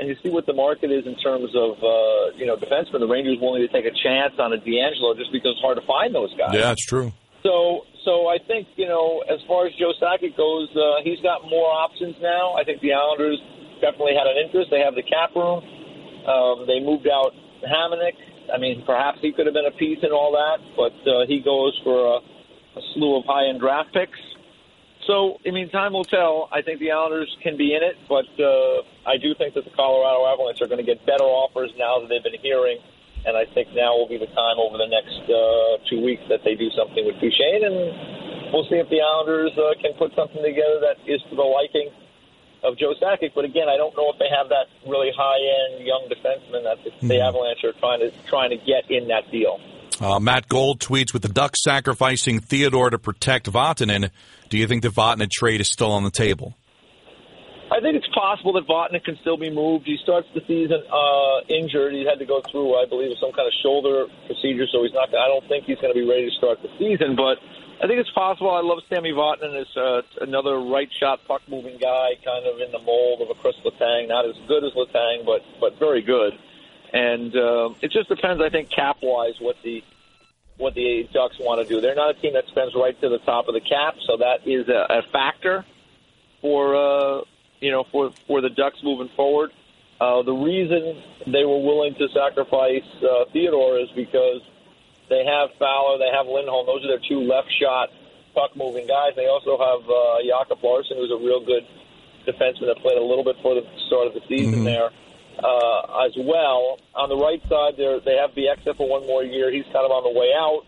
And 0.00 0.08
you 0.08 0.16
see 0.22 0.30
what 0.30 0.46
the 0.46 0.52
market 0.54 0.92
is 0.92 1.06
in 1.06 1.16
terms 1.18 1.50
of, 1.56 1.72
uh, 1.82 2.36
you 2.36 2.46
know, 2.46 2.56
defensemen. 2.56 3.00
The 3.00 3.08
Rangers 3.08 3.38
willing 3.40 3.62
to 3.62 3.68
take 3.68 3.84
a 3.84 3.90
chance 3.90 4.34
on 4.38 4.52
a 4.52 4.58
DeAngelo 4.58 5.18
just 5.18 5.32
because 5.32 5.52
it's 5.54 5.60
hard 5.60 5.76
to 5.76 5.86
find 5.86 6.14
those 6.14 6.32
guys. 6.38 6.54
Yeah, 6.54 6.70
it's 6.70 6.86
true. 6.86 7.12
So, 7.42 7.84
so 8.08 8.24
I 8.24 8.40
think 8.40 8.66
you 8.76 8.88
know, 8.88 9.20
as 9.28 9.36
far 9.46 9.66
as 9.68 9.74
Joe 9.76 9.92
Sakic 10.00 10.32
goes, 10.34 10.72
uh, 10.72 11.04
he's 11.04 11.20
got 11.20 11.44
more 11.44 11.68
options 11.68 12.16
now. 12.22 12.56
I 12.56 12.64
think 12.64 12.80
the 12.80 12.96
Islanders 12.96 13.36
definitely 13.84 14.16
had 14.16 14.24
an 14.24 14.40
interest. 14.40 14.72
They 14.72 14.80
have 14.80 14.96
the 14.96 15.04
cap 15.04 15.36
room. 15.36 15.60
Um, 16.24 16.64
they 16.64 16.80
moved 16.80 17.04
out 17.04 17.36
Hamonic. 17.60 18.16
I 18.48 18.56
mean, 18.56 18.82
perhaps 18.86 19.18
he 19.20 19.32
could 19.32 19.44
have 19.44 19.52
been 19.52 19.68
a 19.68 19.76
piece 19.76 19.98
in 20.00 20.08
all 20.08 20.32
that, 20.32 20.56
but 20.72 20.96
uh, 21.04 21.26
he 21.28 21.44
goes 21.44 21.78
for 21.84 22.16
a, 22.16 22.80
a 22.80 22.82
slew 22.94 23.20
of 23.20 23.24
high-end 23.28 23.60
draft 23.60 23.92
picks. 23.92 24.18
So, 25.06 25.36
I 25.46 25.50
mean, 25.50 25.68
time 25.68 25.92
will 25.92 26.04
tell. 26.04 26.48
I 26.50 26.62
think 26.62 26.80
the 26.80 26.92
Islanders 26.92 27.28
can 27.42 27.56
be 27.58 27.76
in 27.76 27.82
it, 27.82 27.96
but 28.08 28.28
uh, 28.40 28.88
I 29.04 29.16
do 29.20 29.34
think 29.36 29.52
that 29.52 29.64
the 29.64 29.70
Colorado 29.76 30.24
Avalanche 30.24 30.60
are 30.62 30.66
going 30.66 30.80
to 30.80 30.88
get 30.88 31.04
better 31.04 31.24
offers 31.24 31.70
now 31.76 32.00
that 32.00 32.08
they've 32.08 32.24
been 32.24 32.40
hearing 32.40 32.78
and 33.26 33.36
I 33.36 33.44
think 33.54 33.68
now 33.74 33.96
will 33.96 34.08
be 34.08 34.18
the 34.18 34.30
time 34.30 34.58
over 34.58 34.78
the 34.78 34.90
next 34.90 35.22
uh, 35.26 35.82
two 35.88 36.02
weeks 36.02 36.22
that 36.28 36.44
they 36.44 36.54
do 36.54 36.70
something 36.76 37.04
with 37.06 37.16
Duchene, 37.20 37.64
and 37.64 38.52
we'll 38.52 38.66
see 38.68 38.78
if 38.78 38.88
the 38.88 39.00
Islanders 39.00 39.52
uh, 39.56 39.74
can 39.80 39.94
put 39.98 40.14
something 40.14 40.42
together 40.42 40.80
that 40.80 40.98
is 41.06 41.20
to 41.30 41.34
the 41.36 41.46
liking 41.46 41.90
of 42.62 42.76
Joe 42.78 42.94
Sakic. 43.00 43.32
But 43.34 43.44
again, 43.44 43.68
I 43.68 43.76
don't 43.76 43.96
know 43.96 44.10
if 44.10 44.18
they 44.18 44.28
have 44.30 44.48
that 44.50 44.66
really 44.86 45.10
high-end 45.14 45.86
young 45.86 46.08
defenseman 46.10 46.64
that 46.64 46.82
the, 46.84 46.90
mm-hmm. 46.90 47.08
the 47.08 47.20
Avalanche 47.20 47.64
are 47.64 47.72
trying 47.78 48.00
to 48.00 48.10
trying 48.26 48.50
to 48.50 48.58
get 48.58 48.90
in 48.90 49.08
that 49.08 49.30
deal. 49.30 49.60
Uh, 50.00 50.20
Matt 50.20 50.48
Gold 50.48 50.80
tweets 50.80 51.12
with 51.12 51.22
the 51.22 51.28
Ducks 51.28 51.62
sacrificing 51.62 52.40
Theodore 52.40 52.90
to 52.90 52.98
protect 52.98 53.50
Vatanen. 53.50 54.10
Do 54.48 54.58
you 54.58 54.66
think 54.66 54.82
the 54.82 54.90
Vatanen 54.90 55.30
trade 55.30 55.60
is 55.60 55.68
still 55.68 55.90
on 55.90 56.04
the 56.04 56.10
table? 56.10 56.54
I 57.70 57.80
think 57.80 57.96
it's 57.96 58.08
possible 58.14 58.54
that 58.54 58.66
Vatanen 58.66 59.04
can 59.04 59.18
still 59.20 59.36
be 59.36 59.50
moved. 59.50 59.86
He 59.86 59.98
starts 60.02 60.26
the 60.34 60.40
season 60.46 60.82
uh, 60.88 61.40
injured. 61.48 61.92
He 61.92 62.04
had 62.04 62.18
to 62.18 62.24
go 62.24 62.40
through, 62.50 62.74
I 62.74 62.86
believe, 62.86 63.16
some 63.20 63.32
kind 63.32 63.46
of 63.46 63.52
shoulder 63.62 64.06
procedure, 64.26 64.66
so 64.72 64.82
he's 64.84 64.94
not. 64.94 65.10
I 65.10 65.28
don't 65.28 65.46
think 65.48 65.64
he's 65.64 65.76
going 65.78 65.92
to 65.92 65.98
be 65.98 66.08
ready 66.08 66.30
to 66.30 66.34
start 66.36 66.62
the 66.62 66.70
season, 66.78 67.14
but 67.14 67.36
I 67.82 67.86
think 67.86 68.00
it's 68.00 68.10
possible. 68.10 68.50
I 68.50 68.62
love 68.62 68.78
Sammy 68.88 69.12
Vatanen 69.12 69.60
as 69.60 69.76
uh, 69.76 70.02
another 70.22 70.58
right 70.58 70.88
shot 70.90 71.20
puck 71.28 71.42
moving 71.46 71.76
guy, 71.78 72.16
kind 72.24 72.46
of 72.46 72.58
in 72.60 72.72
the 72.72 72.80
mold 72.80 73.20
of 73.20 73.30
a 73.30 73.34
Chris 73.34 73.56
Letang. 73.64 74.08
Not 74.08 74.24
as 74.24 74.34
good 74.48 74.64
as 74.64 74.72
Letang, 74.72 75.26
but 75.26 75.42
but 75.60 75.78
very 75.78 76.00
good. 76.02 76.32
And 76.92 77.36
uh, 77.36 77.70
it 77.82 77.92
just 77.92 78.08
depends, 78.08 78.42
I 78.42 78.48
think, 78.48 78.70
cap 78.70 78.96
wise, 79.02 79.34
what 79.40 79.56
the 79.62 79.84
what 80.56 80.74
the 80.74 81.06
Ducks 81.12 81.36
want 81.38 81.60
to 81.60 81.68
do. 81.68 81.82
They're 81.82 81.94
not 81.94 82.16
a 82.16 82.20
team 82.20 82.32
that 82.32 82.46
spends 82.48 82.74
right 82.74 82.98
to 83.00 83.08
the 83.10 83.18
top 83.18 83.46
of 83.46 83.54
the 83.54 83.60
cap, 83.60 83.94
so 84.06 84.16
that 84.16 84.46
is 84.46 84.68
a, 84.68 84.86
a 84.88 85.02
factor 85.12 85.64
for 86.40 86.74
uh, 86.74 87.20
you 87.60 87.70
know 87.70 87.84
for 87.84 88.10
for 88.26 88.40
the 88.40 88.50
Ducks 88.50 88.78
moving 88.82 89.08
forward. 89.16 89.52
Uh, 90.00 90.22
the 90.22 90.32
reason 90.32 91.02
they 91.26 91.44
were 91.44 91.58
willing 91.58 91.94
to 91.96 92.08
sacrifice 92.14 92.86
uh, 93.02 93.24
Theodore 93.32 93.80
is 93.80 93.90
because 93.96 94.42
they 95.08 95.24
have 95.24 95.50
Fowler, 95.58 95.98
they 95.98 96.10
have 96.14 96.26
Lindholm. 96.26 96.66
Those 96.66 96.84
are 96.84 96.88
their 96.88 97.02
two 97.08 97.20
left 97.20 97.50
shot 97.60 97.90
puck 98.34 98.54
moving 98.56 98.86
guys. 98.86 99.14
They 99.16 99.26
also 99.26 99.58
have 99.58 99.82
uh, 99.90 100.22
Jacob 100.22 100.62
Larsson, 100.62 100.98
who's 100.98 101.10
a 101.10 101.16
real 101.16 101.44
good 101.44 101.66
defenseman 102.26 102.66
that 102.66 102.78
played 102.78 102.98
a 102.98 103.02
little 103.02 103.24
bit 103.24 103.36
for 103.42 103.54
the 103.54 103.66
start 103.86 104.06
of 104.06 104.14
the 104.14 104.22
season 104.28 104.62
mm-hmm. 104.62 104.64
there 104.64 104.90
uh, 105.42 106.06
as 106.06 106.14
well. 106.16 106.78
On 106.94 107.08
the 107.08 107.16
right 107.16 107.42
side, 107.48 107.76
they 107.76 108.00
they 108.04 108.16
have 108.16 108.32
Bieksa 108.32 108.76
for 108.76 108.88
one 108.88 109.06
more 109.06 109.24
year. 109.24 109.50
He's 109.50 109.64
kind 109.64 109.84
of 109.84 109.90
on 109.90 110.04
the 110.04 110.18
way 110.18 110.30
out. 110.36 110.62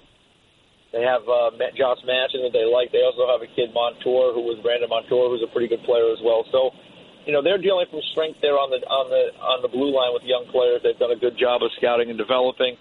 They 0.93 1.07
have 1.07 1.23
uh, 1.23 1.55
Josh 1.79 2.03
Manson 2.03 2.43
that 2.43 2.51
they 2.51 2.67
like. 2.67 2.91
They 2.91 3.07
also 3.07 3.31
have 3.31 3.39
a 3.43 3.51
kid 3.55 3.71
Montour 3.71 4.35
who 4.35 4.43
was 4.43 4.59
Brandon 4.59 4.91
Montour, 4.91 5.31
who's 5.31 5.43
a 5.43 5.51
pretty 5.55 5.71
good 5.71 5.87
player 5.87 6.11
as 6.11 6.19
well. 6.19 6.43
So, 6.51 6.75
you 7.27 7.33
know, 7.33 7.43
they're 7.43 7.63
dealing 7.63 7.87
from 7.91 8.03
strength 8.11 8.43
there 8.43 8.59
on 8.59 8.75
the 8.75 8.83
on 8.91 9.07
the 9.07 9.31
on 9.39 9.63
the 9.63 9.71
blue 9.71 9.95
line 9.95 10.11
with 10.11 10.27
young 10.27 10.51
players. 10.51 10.83
They've 10.83 10.99
done 10.99 11.15
a 11.15 11.21
good 11.21 11.39
job 11.39 11.63
of 11.63 11.71
scouting 11.79 12.11
and 12.11 12.19
developing. 12.19 12.75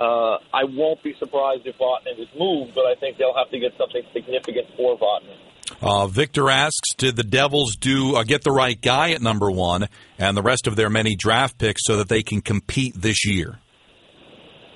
Uh, 0.00 0.40
I 0.56 0.64
won't 0.64 1.02
be 1.04 1.12
surprised 1.20 1.68
if 1.68 1.76
Vatanen 1.76 2.16
is 2.16 2.32
moved, 2.32 2.72
but 2.74 2.88
I 2.88 2.96
think 2.96 3.18
they'll 3.18 3.36
have 3.36 3.52
to 3.52 3.60
get 3.60 3.76
something 3.76 4.00
significant 4.16 4.72
for 4.72 4.96
Vatanen. 4.96 5.36
Uh, 5.82 6.06
Victor 6.06 6.48
asks, 6.48 6.94
did 6.96 7.16
the 7.16 7.22
Devils 7.22 7.76
do 7.76 8.16
uh, 8.16 8.24
get 8.24 8.42
the 8.42 8.50
right 8.50 8.80
guy 8.80 9.10
at 9.12 9.20
number 9.20 9.50
one 9.50 9.88
and 10.18 10.36
the 10.36 10.42
rest 10.42 10.66
of 10.66 10.76
their 10.76 10.88
many 10.88 11.14
draft 11.16 11.58
picks 11.58 11.82
so 11.84 11.98
that 11.98 12.08
they 12.08 12.22
can 12.22 12.40
compete 12.40 12.94
this 12.96 13.26
year? 13.26 13.58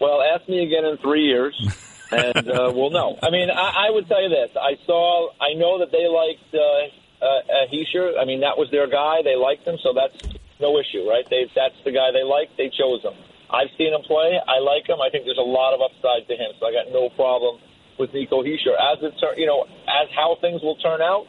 Well, 0.00 0.20
ask 0.22 0.46
me 0.48 0.62
again 0.62 0.84
in 0.84 0.98
three 0.98 1.24
years. 1.24 1.56
and 2.14 2.48
uh, 2.50 2.72
we'll 2.74 2.90
know. 2.90 3.18
I 3.22 3.30
mean, 3.30 3.50
I, 3.50 3.88
I 3.88 3.90
would 3.90 4.08
tell 4.08 4.22
you 4.22 4.28
this: 4.28 4.50
I 4.56 4.78
saw, 4.86 5.30
I 5.40 5.54
know 5.54 5.78
that 5.80 5.90
they 5.92 6.06
liked 6.06 6.54
uh, 6.54 7.24
uh, 7.24 7.66
Hischier. 7.72 8.18
I 8.20 8.24
mean, 8.24 8.40
that 8.40 8.56
was 8.56 8.70
their 8.70 8.86
guy. 8.86 9.22
They 9.22 9.36
liked 9.36 9.66
him, 9.66 9.78
so 9.82 9.92
that's 9.92 10.16
no 10.60 10.78
issue, 10.78 11.08
right? 11.08 11.26
They 11.28 11.50
that's 11.54 11.76
the 11.84 11.92
guy 11.92 12.12
they 12.12 12.22
liked. 12.22 12.56
They 12.56 12.70
chose 12.70 13.02
him. 13.02 13.14
I've 13.50 13.70
seen 13.78 13.92
him 13.92 14.02
play. 14.02 14.40
I 14.40 14.58
like 14.58 14.88
him. 14.88 15.00
I 15.00 15.10
think 15.10 15.24
there's 15.24 15.38
a 15.38 15.46
lot 15.46 15.74
of 15.74 15.80
upside 15.80 16.26
to 16.28 16.34
him, 16.34 16.52
so 16.58 16.66
I 16.66 16.72
got 16.72 16.90
no 16.90 17.08
problem 17.10 17.60
with 17.98 18.12
Nico 18.12 18.42
Hischier. 18.42 18.74
As 18.74 19.02
it 19.02 19.14
turn, 19.20 19.38
you 19.38 19.46
know, 19.46 19.66
as 19.86 20.08
how 20.14 20.36
things 20.40 20.62
will 20.62 20.76
turn 20.76 21.02
out, 21.02 21.26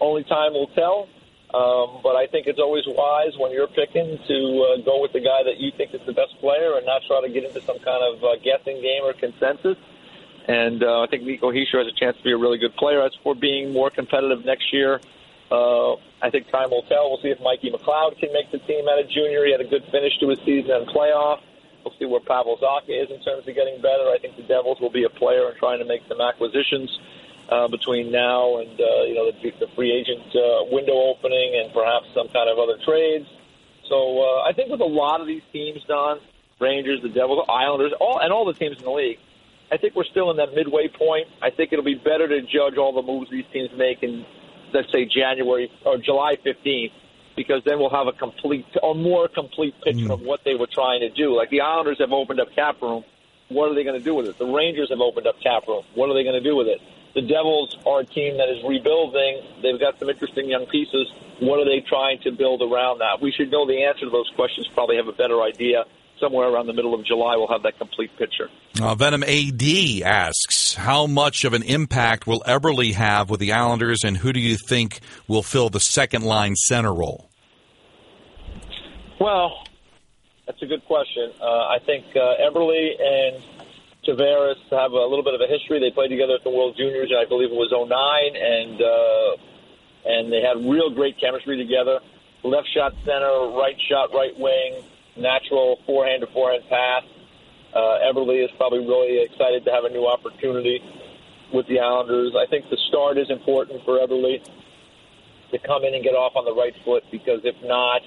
only 0.00 0.24
time 0.24 0.52
will 0.52 0.70
tell. 0.74 1.08
Um, 1.54 2.00
but 2.02 2.16
I 2.16 2.26
think 2.26 2.48
it's 2.48 2.58
always 2.58 2.82
wise 2.86 3.38
when 3.38 3.52
you're 3.52 3.70
picking 3.70 4.18
to 4.26 4.38
uh, 4.66 4.82
go 4.82 5.00
with 5.00 5.12
the 5.12 5.22
guy 5.22 5.46
that 5.46 5.58
you 5.58 5.70
think 5.76 5.94
is 5.94 6.00
the 6.04 6.12
best 6.12 6.34
player 6.40 6.74
and 6.76 6.84
not 6.84 7.02
try 7.06 7.20
to 7.22 7.30
get 7.30 7.44
into 7.44 7.60
some 7.62 7.78
kind 7.78 8.02
of 8.02 8.24
uh, 8.24 8.34
guessing 8.42 8.82
game 8.82 9.04
or 9.04 9.12
consensus. 9.12 9.78
And 10.46 10.82
uh, 10.82 11.02
I 11.02 11.06
think 11.06 11.22
Nico 11.22 11.50
Hischier 11.50 11.84
has 11.84 11.86
a 11.86 11.98
chance 11.98 12.16
to 12.18 12.22
be 12.22 12.32
a 12.32 12.36
really 12.36 12.58
good 12.58 12.76
player. 12.76 13.02
As 13.02 13.12
for 13.22 13.34
being 13.34 13.72
more 13.72 13.90
competitive 13.90 14.44
next 14.44 14.72
year, 14.72 15.00
uh, 15.50 15.94
I 16.20 16.30
think 16.30 16.50
time 16.50 16.70
will 16.70 16.82
tell. 16.82 17.08
We'll 17.08 17.20
see 17.22 17.28
if 17.28 17.40
Mikey 17.40 17.70
McLeod 17.70 18.18
can 18.18 18.32
make 18.32 18.50
the 18.52 18.58
team 18.58 18.88
out 18.88 18.98
of 18.98 19.08
junior. 19.08 19.44
He 19.46 19.52
had 19.52 19.60
a 19.60 19.68
good 19.68 19.84
finish 19.90 20.18
to 20.20 20.28
his 20.28 20.38
season 20.44 20.70
and 20.72 20.86
playoff. 20.88 21.40
We'll 21.84 21.94
see 21.98 22.06
where 22.06 22.20
Pavel 22.20 22.56
Zacha 22.56 22.88
is 22.88 23.10
in 23.10 23.20
terms 23.22 23.46
of 23.46 23.54
getting 23.54 23.80
better. 23.80 24.08
I 24.08 24.18
think 24.20 24.36
the 24.36 24.42
Devils 24.42 24.80
will 24.80 24.90
be 24.90 25.04
a 25.04 25.10
player 25.10 25.50
in 25.50 25.56
trying 25.58 25.78
to 25.80 25.84
make 25.84 26.02
some 26.08 26.20
acquisitions 26.20 26.90
uh, 27.48 27.68
between 27.68 28.10
now 28.10 28.56
and 28.58 28.80
uh, 28.80 29.02
you 29.04 29.14
know 29.14 29.30
the, 29.30 29.50
the 29.60 29.68
free 29.76 29.92
agent 29.92 30.24
uh, 30.34 30.64
window 30.70 30.96
opening 31.12 31.60
and 31.62 31.72
perhaps 31.72 32.06
some 32.14 32.28
kind 32.28 32.48
of 32.48 32.58
other 32.58 32.78
trades. 32.84 33.26
So 33.88 34.22
uh, 34.22 34.48
I 34.48 34.52
think 34.54 34.70
with 34.70 34.80
a 34.80 34.88
lot 34.88 35.20
of 35.20 35.26
these 35.26 35.42
teams, 35.52 35.84
Don, 35.84 36.20
Rangers, 36.58 37.02
the 37.02 37.10
Devils, 37.10 37.44
Islanders, 37.48 37.92
all 38.00 38.18
and 38.18 38.32
all 38.32 38.46
the 38.46 38.54
teams 38.54 38.78
in 38.78 38.84
the 38.84 38.90
league, 38.90 39.18
I 39.74 39.76
think 39.76 39.96
we're 39.96 40.04
still 40.04 40.30
in 40.30 40.36
that 40.36 40.54
midway 40.54 40.86
point. 40.86 41.26
I 41.42 41.50
think 41.50 41.72
it'll 41.72 41.84
be 41.84 41.96
better 41.96 42.28
to 42.28 42.42
judge 42.42 42.78
all 42.78 42.92
the 42.92 43.02
moves 43.02 43.28
these 43.28 43.44
teams 43.52 43.70
make 43.76 44.04
in, 44.04 44.24
let's 44.72 44.86
say, 44.92 45.04
January 45.04 45.68
or 45.84 45.98
July 45.98 46.36
15th, 46.46 46.92
because 47.34 47.64
then 47.64 47.80
we'll 47.80 47.90
have 47.90 48.06
a 48.06 48.12
complete, 48.12 48.66
a 48.80 48.94
more 48.94 49.26
complete 49.26 49.74
picture 49.82 50.06
mm. 50.06 50.12
of 50.12 50.20
what 50.20 50.44
they 50.44 50.54
were 50.54 50.68
trying 50.68 51.00
to 51.00 51.10
do. 51.10 51.36
Like 51.36 51.50
the 51.50 51.62
Islanders 51.62 51.98
have 51.98 52.12
opened 52.12 52.38
up 52.38 52.54
cap 52.54 52.80
room. 52.80 53.02
What 53.48 53.68
are 53.68 53.74
they 53.74 53.82
going 53.82 53.98
to 53.98 54.04
do 54.04 54.14
with 54.14 54.26
it? 54.26 54.38
The 54.38 54.46
Rangers 54.46 54.90
have 54.90 55.00
opened 55.00 55.26
up 55.26 55.40
cap 55.40 55.66
room. 55.66 55.82
What 55.96 56.08
are 56.08 56.14
they 56.14 56.22
going 56.22 56.40
to 56.40 56.48
do 56.48 56.54
with 56.54 56.68
it? 56.68 56.80
The 57.16 57.22
Devils 57.22 57.76
are 57.84 58.00
a 58.00 58.04
team 58.04 58.36
that 58.38 58.48
is 58.50 58.62
rebuilding. 58.62 59.42
They've 59.60 59.80
got 59.80 59.98
some 59.98 60.08
interesting 60.08 60.48
young 60.48 60.66
pieces. 60.66 61.10
What 61.40 61.58
are 61.58 61.64
they 61.64 61.80
trying 61.80 62.20
to 62.20 62.30
build 62.30 62.62
around 62.62 63.00
that? 63.00 63.20
We 63.20 63.32
should 63.32 63.50
know 63.50 63.66
the 63.66 63.82
answer 63.82 64.04
to 64.04 64.10
those 64.10 64.30
questions, 64.36 64.68
probably 64.72 64.96
have 64.96 65.08
a 65.08 65.12
better 65.12 65.42
idea 65.42 65.84
somewhere 66.24 66.48
around 66.48 66.66
the 66.66 66.72
middle 66.72 66.94
of 66.94 67.04
July, 67.04 67.36
we'll 67.36 67.48
have 67.48 67.62
that 67.62 67.78
complete 67.78 68.10
picture. 68.18 68.48
Uh, 68.80 68.94
Venom 68.94 69.22
AD 69.22 69.62
asks, 70.02 70.74
how 70.74 71.06
much 71.06 71.44
of 71.44 71.52
an 71.52 71.62
impact 71.62 72.26
will 72.26 72.42
Eberle 72.46 72.94
have 72.94 73.28
with 73.28 73.40
the 73.40 73.52
Islanders, 73.52 74.04
and 74.04 74.16
who 74.16 74.32
do 74.32 74.40
you 74.40 74.56
think 74.56 75.00
will 75.28 75.42
fill 75.42 75.68
the 75.68 75.80
second 75.80 76.24
line 76.24 76.56
center 76.56 76.92
role? 76.92 77.28
Well, 79.20 79.64
that's 80.46 80.60
a 80.62 80.66
good 80.66 80.84
question. 80.86 81.32
Uh, 81.40 81.44
I 81.44 81.78
think 81.84 82.04
uh, 82.16 82.48
Eberle 82.48 82.72
and 82.72 83.44
Tavares 84.06 84.56
have 84.70 84.92
a 84.92 85.06
little 85.06 85.24
bit 85.24 85.34
of 85.34 85.40
a 85.40 85.46
history. 85.46 85.78
They 85.80 85.90
played 85.90 86.08
together 86.08 86.34
at 86.34 86.44
the 86.44 86.50
World 86.50 86.76
Juniors, 86.76 87.12
I 87.16 87.28
believe 87.28 87.50
it 87.50 87.54
was 87.54 87.72
09, 87.72 87.88
and 87.88 88.80
uh, 88.82 89.36
and 90.06 90.32
they 90.32 90.42
had 90.42 90.68
real 90.68 90.90
great 90.90 91.18
chemistry 91.18 91.56
together. 91.56 92.00
Left 92.42 92.68
shot 92.76 92.92
center, 93.04 93.56
right 93.56 93.76
shot 93.88 94.12
right 94.12 94.38
wing 94.38 94.84
natural 95.16 95.78
forehand 95.86 96.22
to 96.22 96.26
forehand 96.32 96.64
pass. 96.68 97.04
Uh, 97.74 98.06
Eberle 98.06 98.44
is 98.44 98.50
probably 98.56 98.80
really 98.80 99.22
excited 99.22 99.64
to 99.64 99.70
have 99.72 99.84
a 99.84 99.90
new 99.90 100.06
opportunity 100.06 100.80
with 101.52 101.66
the 101.66 101.80
Islanders. 101.80 102.34
I 102.36 102.46
think 102.48 102.70
the 102.70 102.78
start 102.88 103.18
is 103.18 103.30
important 103.30 103.84
for 103.84 103.98
Eberle 103.98 104.42
to 105.50 105.58
come 105.58 105.84
in 105.84 105.94
and 105.94 106.02
get 106.02 106.14
off 106.14 106.36
on 106.36 106.44
the 106.44 106.54
right 106.54 106.74
foot 106.84 107.04
because 107.10 107.40
if 107.44 107.56
not, 107.62 108.02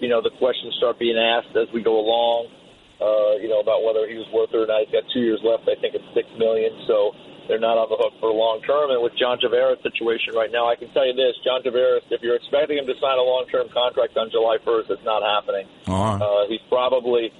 you 0.00 0.08
know, 0.08 0.20
the 0.20 0.30
questions 0.30 0.74
start 0.76 0.98
being 0.98 1.16
asked 1.16 1.56
as 1.56 1.68
we 1.72 1.82
go 1.82 1.98
along. 1.98 2.48
Uh, 2.96 3.36
you 3.36 3.48
know 3.48 3.60
about 3.60 3.84
whether 3.84 4.08
he 4.08 4.16
was 4.16 4.24
worth 4.32 4.48
it 4.52 4.56
or 4.56 4.66
not. 4.66 4.80
He's 4.80 4.92
got 4.92 5.04
two 5.12 5.20
years 5.20 5.40
left. 5.44 5.68
I 5.68 5.76
think 5.76 5.94
it's 5.94 6.08
six 6.14 6.24
million. 6.38 6.72
So 6.86 7.12
they're 7.48 7.60
not 7.60 7.78
on 7.78 7.88
the 7.88 7.96
hook 7.96 8.14
for 8.20 8.30
long 8.30 8.60
term. 8.62 8.90
And 8.90 9.02
with 9.02 9.16
John 9.16 9.38
Tavares' 9.38 9.82
situation 9.82 10.34
right 10.34 10.50
now, 10.50 10.68
I 10.68 10.76
can 10.76 10.88
tell 10.90 11.06
you 11.06 11.14
this: 11.14 11.34
John 11.44 11.62
Tavares, 11.62 12.02
if 12.10 12.22
you're 12.22 12.36
expecting 12.36 12.78
him 12.78 12.86
to 12.86 12.94
sign 12.98 13.18
a 13.18 13.22
long 13.22 13.46
term 13.50 13.68
contract 13.68 14.16
on 14.16 14.30
July 14.30 14.58
1st, 14.64 14.90
it's 14.90 15.04
not 15.04 15.22
happening. 15.22 15.66
Uh-huh. 15.86 16.24
Uh, 16.24 16.48
he's 16.48 16.62
probably 16.68 17.32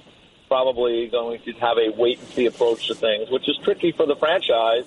probably 0.47 1.07
going 1.07 1.41
to 1.41 1.51
have 1.59 1.77
a 1.77 1.91
wait 1.95 2.19
and 2.19 2.27
see 2.29 2.45
approach 2.45 2.87
to 2.87 2.95
things, 2.95 3.29
which 3.29 3.47
is 3.49 3.57
tricky 3.63 3.91
for 3.91 4.05
the 4.05 4.15
franchise. 4.15 4.85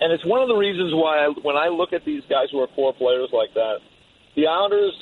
And 0.00 0.12
it's 0.12 0.24
one 0.24 0.42
of 0.42 0.48
the 0.48 0.56
reasons 0.56 0.92
why, 0.92 1.24
I, 1.24 1.28
when 1.42 1.56
I 1.56 1.68
look 1.68 1.92
at 1.92 2.04
these 2.04 2.22
guys 2.28 2.50
who 2.50 2.60
are 2.60 2.66
core 2.66 2.92
players 2.92 3.30
like 3.32 3.54
that, 3.54 3.78
the 4.34 4.48
Islanders, 4.48 4.92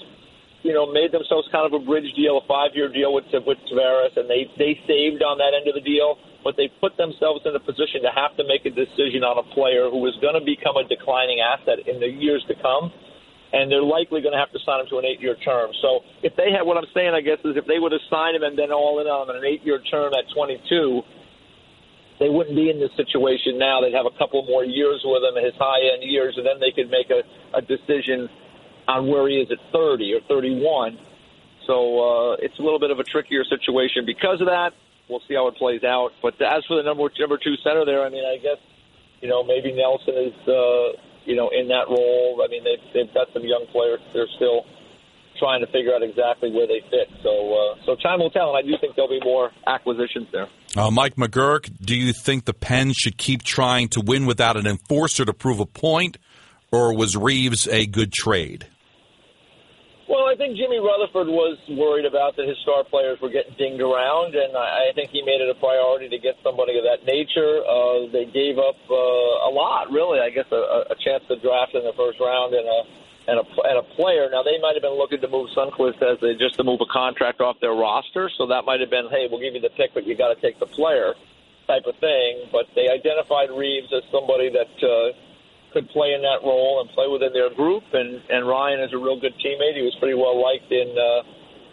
you 0.63 0.73
know, 0.73 0.93
made 0.93 1.11
themselves 1.11 1.49
kind 1.51 1.67
of 1.67 1.73
a 1.73 1.85
bridge 1.85 2.13
deal, 2.15 2.39
a 2.39 2.47
five 2.47 2.73
year 2.75 2.89
deal 2.89 3.13
with 3.13 3.25
with 3.47 3.59
Tavares, 3.67 4.17
and 4.17 4.29
they 4.29 4.51
they 4.59 4.79
saved 4.87 5.23
on 5.23 5.39
that 5.39 5.55
end 5.55 5.67
of 5.69 5.75
the 5.75 5.81
deal 5.81 6.19
but 6.43 6.57
they 6.57 6.73
put 6.81 6.97
themselves 6.97 7.45
in 7.45 7.55
a 7.55 7.61
position 7.61 8.03
to 8.03 8.13
have 8.15 8.37
to 8.37 8.45
make 8.45 8.65
a 8.65 8.73
decision 8.73 9.25
on 9.25 9.37
a 9.37 9.47
player 9.53 9.91
who 9.91 10.01
is 10.09 10.17
going 10.25 10.35
to 10.35 10.45
become 10.45 10.77
a 10.77 10.85
declining 10.89 11.41
asset 11.41 11.85
in 11.87 12.01
the 12.01 12.09
years 12.09 12.45
to 12.49 12.55
come. 12.61 12.93
And 13.53 13.67
they're 13.67 13.83
likely 13.83 14.23
going 14.23 14.31
to 14.31 14.39
have 14.39 14.55
to 14.55 14.63
sign 14.63 14.79
him 14.79 14.87
to 14.95 15.03
an 15.03 15.05
eight-year 15.05 15.35
term. 15.43 15.75
So 15.83 16.07
if 16.23 16.39
they 16.39 16.55
had, 16.55 16.63
what 16.63 16.79
I'm 16.79 16.87
saying, 16.95 17.19
I 17.19 17.21
guess, 17.21 17.43
is 17.43 17.59
if 17.59 17.67
they 17.67 17.83
would 17.83 17.91
have 17.91 18.05
signed 18.07 18.39
him 18.39 18.47
and 18.47 18.55
then 18.55 18.71
all 18.71 19.03
in 19.03 19.11
on 19.11 19.27
an 19.27 19.43
eight-year 19.43 19.83
term 19.91 20.15
at 20.15 20.23
22, 20.31 21.03
they 22.23 22.31
wouldn't 22.31 22.55
be 22.55 22.71
in 22.71 22.79
this 22.79 22.95
situation 22.95 23.59
now. 23.59 23.83
They'd 23.83 23.97
have 23.97 24.07
a 24.07 24.17
couple 24.17 24.47
more 24.47 24.63
years 24.63 25.03
with 25.03 25.27
him, 25.27 25.35
his 25.43 25.57
high-end 25.59 26.07
years, 26.07 26.39
and 26.39 26.47
then 26.47 26.63
they 26.63 26.71
could 26.71 26.95
make 26.95 27.11
a, 27.11 27.27
a 27.57 27.61
decision 27.61 28.31
on 28.87 29.11
where 29.11 29.27
he 29.27 29.43
is 29.43 29.51
at 29.51 29.59
30 29.73 30.15
or 30.15 30.21
31. 30.29 30.99
So 31.67 31.75
uh, 31.75 32.37
it's 32.39 32.59
a 32.59 32.63
little 32.63 32.79
bit 32.79 32.91
of 32.91 32.99
a 32.99 33.05
trickier 33.05 33.43
situation 33.45 34.07
because 34.07 34.41
of 34.41 34.47
that 34.47 34.75
we'll 35.11 35.23
see 35.29 35.35
how 35.35 35.49
it 35.49 35.57
plays 35.57 35.83
out. 35.85 36.13
But 36.23 36.41
as 36.41 36.65
for 36.67 36.77
the 36.77 36.83
number 36.83 37.11
number 37.19 37.37
two 37.37 37.57
center 37.63 37.85
there, 37.85 38.05
I 38.05 38.09
mean, 38.09 38.25
I 38.25 38.39
guess 38.39 38.59
you 39.21 39.29
know 39.29 39.43
maybe 39.43 39.73
Nelson 39.73 40.15
is 40.15 40.49
uh, 40.49 40.97
you 41.27 41.37
know 41.37 41.51
in 41.51 41.69
that 41.69 41.91
role. 41.91 42.41
I 42.45 42.49
mean, 42.49 42.65
they've 42.65 42.85
they've 42.95 43.13
got 43.13 43.29
some 43.33 43.43
young 43.45 43.67
players. 43.73 44.01
They're 44.15 44.31
still 44.37 44.65
trying 45.39 45.61
to 45.61 45.67
figure 45.73 45.95
out 45.95 46.03
exactly 46.03 46.53
where 46.53 46.67
they 46.67 46.81
fit. 46.91 47.09
So 47.23 47.31
uh, 47.31 47.85
so 47.85 47.97
time 47.97 48.21
will 48.21 48.31
tell, 48.31 48.55
and 48.55 48.59
I 48.59 48.63
do 48.63 48.77
think 48.81 48.95
there'll 48.95 49.11
be 49.11 49.25
more 49.25 49.51
acquisitions 49.67 50.29
there. 50.33 50.49
Uh, 50.77 50.91
Mike 50.91 51.17
McGurk, 51.17 51.69
do 51.85 51.97
you 51.97 52.13
think 52.13 52.45
the 52.45 52.55
Pens 52.55 52.97
should 52.97 53.19
keep 53.19 53.43
trying 53.43 53.89
to 53.89 54.01
win 54.01 54.25
without 54.25 54.57
an 54.57 54.67
enforcer 54.67 55.25
to 55.25 55.33
prove 55.33 55.59
a 55.59 55.67
point, 55.67 56.17
or 56.71 56.95
was 56.95 57.17
Reaves 57.17 57.67
a 57.67 57.87
good 57.87 58.13
trade? 58.13 58.67
Well, 60.11 60.27
I 60.27 60.35
think 60.35 60.59
Jimmy 60.59 60.83
Rutherford 60.83 61.31
was 61.31 61.55
worried 61.71 62.03
about 62.03 62.35
that 62.35 62.43
his 62.43 62.59
star 62.67 62.83
players 62.83 63.23
were 63.23 63.31
getting 63.31 63.55
dinged 63.55 63.79
around, 63.79 64.35
and 64.35 64.59
I, 64.59 64.91
think 64.91 65.15
he 65.15 65.23
made 65.23 65.39
it 65.39 65.47
a 65.47 65.55
priority 65.55 66.11
to 66.11 66.19
get 66.19 66.35
somebody 66.43 66.75
of 66.75 66.83
that 66.83 67.07
nature. 67.07 67.63
Uh, 67.63 68.11
they 68.11 68.27
gave 68.27 68.59
up 68.59 68.75
uh, 68.91 69.47
a 69.47 69.51
lot, 69.55 69.87
really. 69.95 70.19
I 70.19 70.35
guess 70.35 70.51
a, 70.51 70.91
a 70.91 70.99
chance 70.99 71.23
to 71.31 71.39
draft 71.39 71.79
in 71.79 71.87
the 71.87 71.95
first 71.95 72.19
round 72.19 72.59
and 72.59 72.67
a 72.67 72.81
and 73.31 73.39
a 73.39 73.47
and 73.71 73.79
a 73.79 73.87
player. 73.95 74.27
Now 74.27 74.43
they 74.43 74.59
might 74.59 74.75
have 74.75 74.83
been 74.83 74.99
looking 74.99 75.23
to 75.23 75.31
move 75.31 75.47
Sundqvist 75.55 76.03
as 76.03 76.19
they 76.19 76.35
just 76.35 76.59
to 76.59 76.67
move 76.67 76.83
a 76.83 76.91
contract 76.91 77.39
off 77.39 77.63
their 77.63 77.79
roster, 77.79 78.27
so 78.35 78.51
that 78.51 78.67
might 78.67 78.83
have 78.83 78.91
been, 78.91 79.07
hey, 79.15 79.31
we'll 79.31 79.39
give 79.39 79.55
you 79.55 79.63
the 79.63 79.71
pick, 79.79 79.95
but 79.95 80.11
you 80.11 80.19
got 80.19 80.35
to 80.35 80.39
take 80.43 80.59
the 80.59 80.67
player 80.67 81.15
type 81.71 81.87
of 81.87 81.95
thing. 82.03 82.51
But 82.51 82.67
they 82.75 82.91
identified 82.91 83.55
Reaves 83.55 83.95
as 83.95 84.03
somebody 84.11 84.51
that. 84.51 84.75
Uh, 84.83 85.15
could 85.73 85.89
play 85.91 86.13
in 86.15 86.23
that 86.23 86.41
role 86.43 86.81
and 86.81 86.91
play 86.91 87.07
within 87.09 87.33
their 87.33 87.51
group. 87.55 87.85
And 87.93 88.21
and 88.29 88.47
Ryan 88.47 88.81
is 88.81 88.93
a 88.93 88.99
real 88.99 89.19
good 89.21 89.35
teammate. 89.35 89.77
He 89.77 89.83
was 89.83 89.97
pretty 89.99 90.15
well 90.15 90.41
liked 90.41 90.71
in 90.71 90.95
uh, 90.97 91.23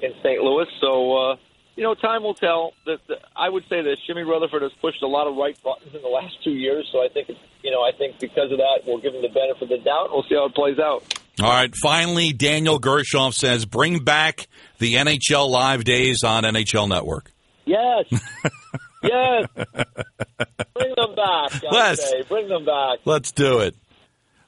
in 0.05 0.13
St. 0.23 0.41
Louis. 0.41 0.67
So 0.81 1.15
uh, 1.17 1.35
you 1.77 1.83
know, 1.83 1.93
time 1.93 2.23
will 2.23 2.33
tell. 2.33 2.73
That 2.85 2.99
I 3.35 3.49
would 3.49 3.63
say 3.69 3.81
that 3.83 3.97
Jimmy 4.05 4.23
Rutherford 4.23 4.63
has 4.63 4.71
pushed 4.81 5.03
a 5.03 5.07
lot 5.07 5.27
of 5.27 5.37
right 5.37 5.57
buttons 5.63 5.93
in 5.93 6.01
the 6.01 6.07
last 6.09 6.35
two 6.43 6.51
years. 6.51 6.89
So 6.91 7.03
I 7.03 7.07
think 7.07 7.29
it's, 7.29 7.39
you 7.63 7.71
know, 7.71 7.81
I 7.81 7.91
think 7.95 8.19
because 8.19 8.51
of 8.51 8.57
that, 8.57 8.81
we'll 8.85 8.99
give 8.99 9.13
him 9.13 9.21
the 9.21 9.29
benefit 9.29 9.61
of 9.63 9.69
the 9.69 9.77
doubt. 9.77 10.09
We'll 10.11 10.23
see 10.23 10.35
how 10.35 10.45
it 10.45 10.55
plays 10.55 10.79
out. 10.79 11.03
All 11.39 11.49
right. 11.49 11.71
Finally, 11.75 12.33
Daniel 12.33 12.79
Gershoff 12.79 13.33
says, 13.35 13.65
"Bring 13.65 13.99
back 13.99 14.47
the 14.79 14.95
NHL 14.95 15.49
live 15.49 15.83
days 15.83 16.23
on 16.23 16.43
NHL 16.43 16.89
Network." 16.89 17.31
Yes. 17.65 18.05
yes. 19.03 19.47
Bring 19.53 20.93
them 20.95 21.15
back. 21.15 21.63
I 21.63 21.67
Let's 21.71 22.09
say. 22.09 22.23
bring 22.23 22.47
them 22.47 22.65
back. 22.65 22.99
Let's 23.05 23.31
do 23.31 23.59
it. 23.59 23.75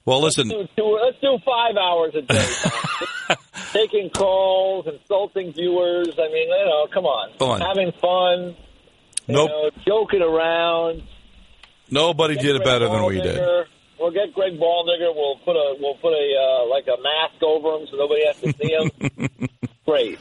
Well, 0.05 0.21
listen. 0.21 0.47
Let's 0.47 0.69
do, 0.75 0.81
two, 0.83 0.99
let's 1.03 1.19
do 1.21 1.37
five 1.45 1.75
hours 1.77 2.15
a 2.15 2.21
day. 2.21 3.35
Taking 3.73 4.09
calls, 4.09 4.87
insulting 4.87 5.53
viewers. 5.53 6.09
I 6.17 6.27
mean, 6.31 6.47
you 6.49 6.65
know, 6.65 6.87
come 6.91 7.05
on. 7.05 7.31
Come 7.37 7.49
on. 7.49 7.61
Having 7.61 7.91
fun. 8.01 8.55
You 9.27 9.35
Nope. 9.35 9.49
know, 9.49 9.69
joking 9.85 10.21
around. 10.23 11.03
Nobody 11.91 12.35
did 12.35 12.55
it 12.55 12.63
better 12.63 12.87
than 12.89 13.05
we 13.05 13.21
did. 13.21 13.39
We'll 13.99 14.11
get 14.11 14.33
Greg 14.33 14.53
Balldigger. 14.57 15.13
We'll 15.13 15.35
put 15.43 15.55
a 15.57 15.75
we'll 15.79 15.95
put 15.95 16.13
a 16.13 16.35
uh, 16.63 16.69
like 16.69 16.87
a 16.87 16.99
mask 17.01 17.43
over 17.43 17.75
him 17.75 17.87
so 17.91 17.97
nobody 17.97 18.25
has 18.25 18.37
to 18.39 18.53
see 18.53 18.71
him. 18.71 19.37
great, 19.85 20.17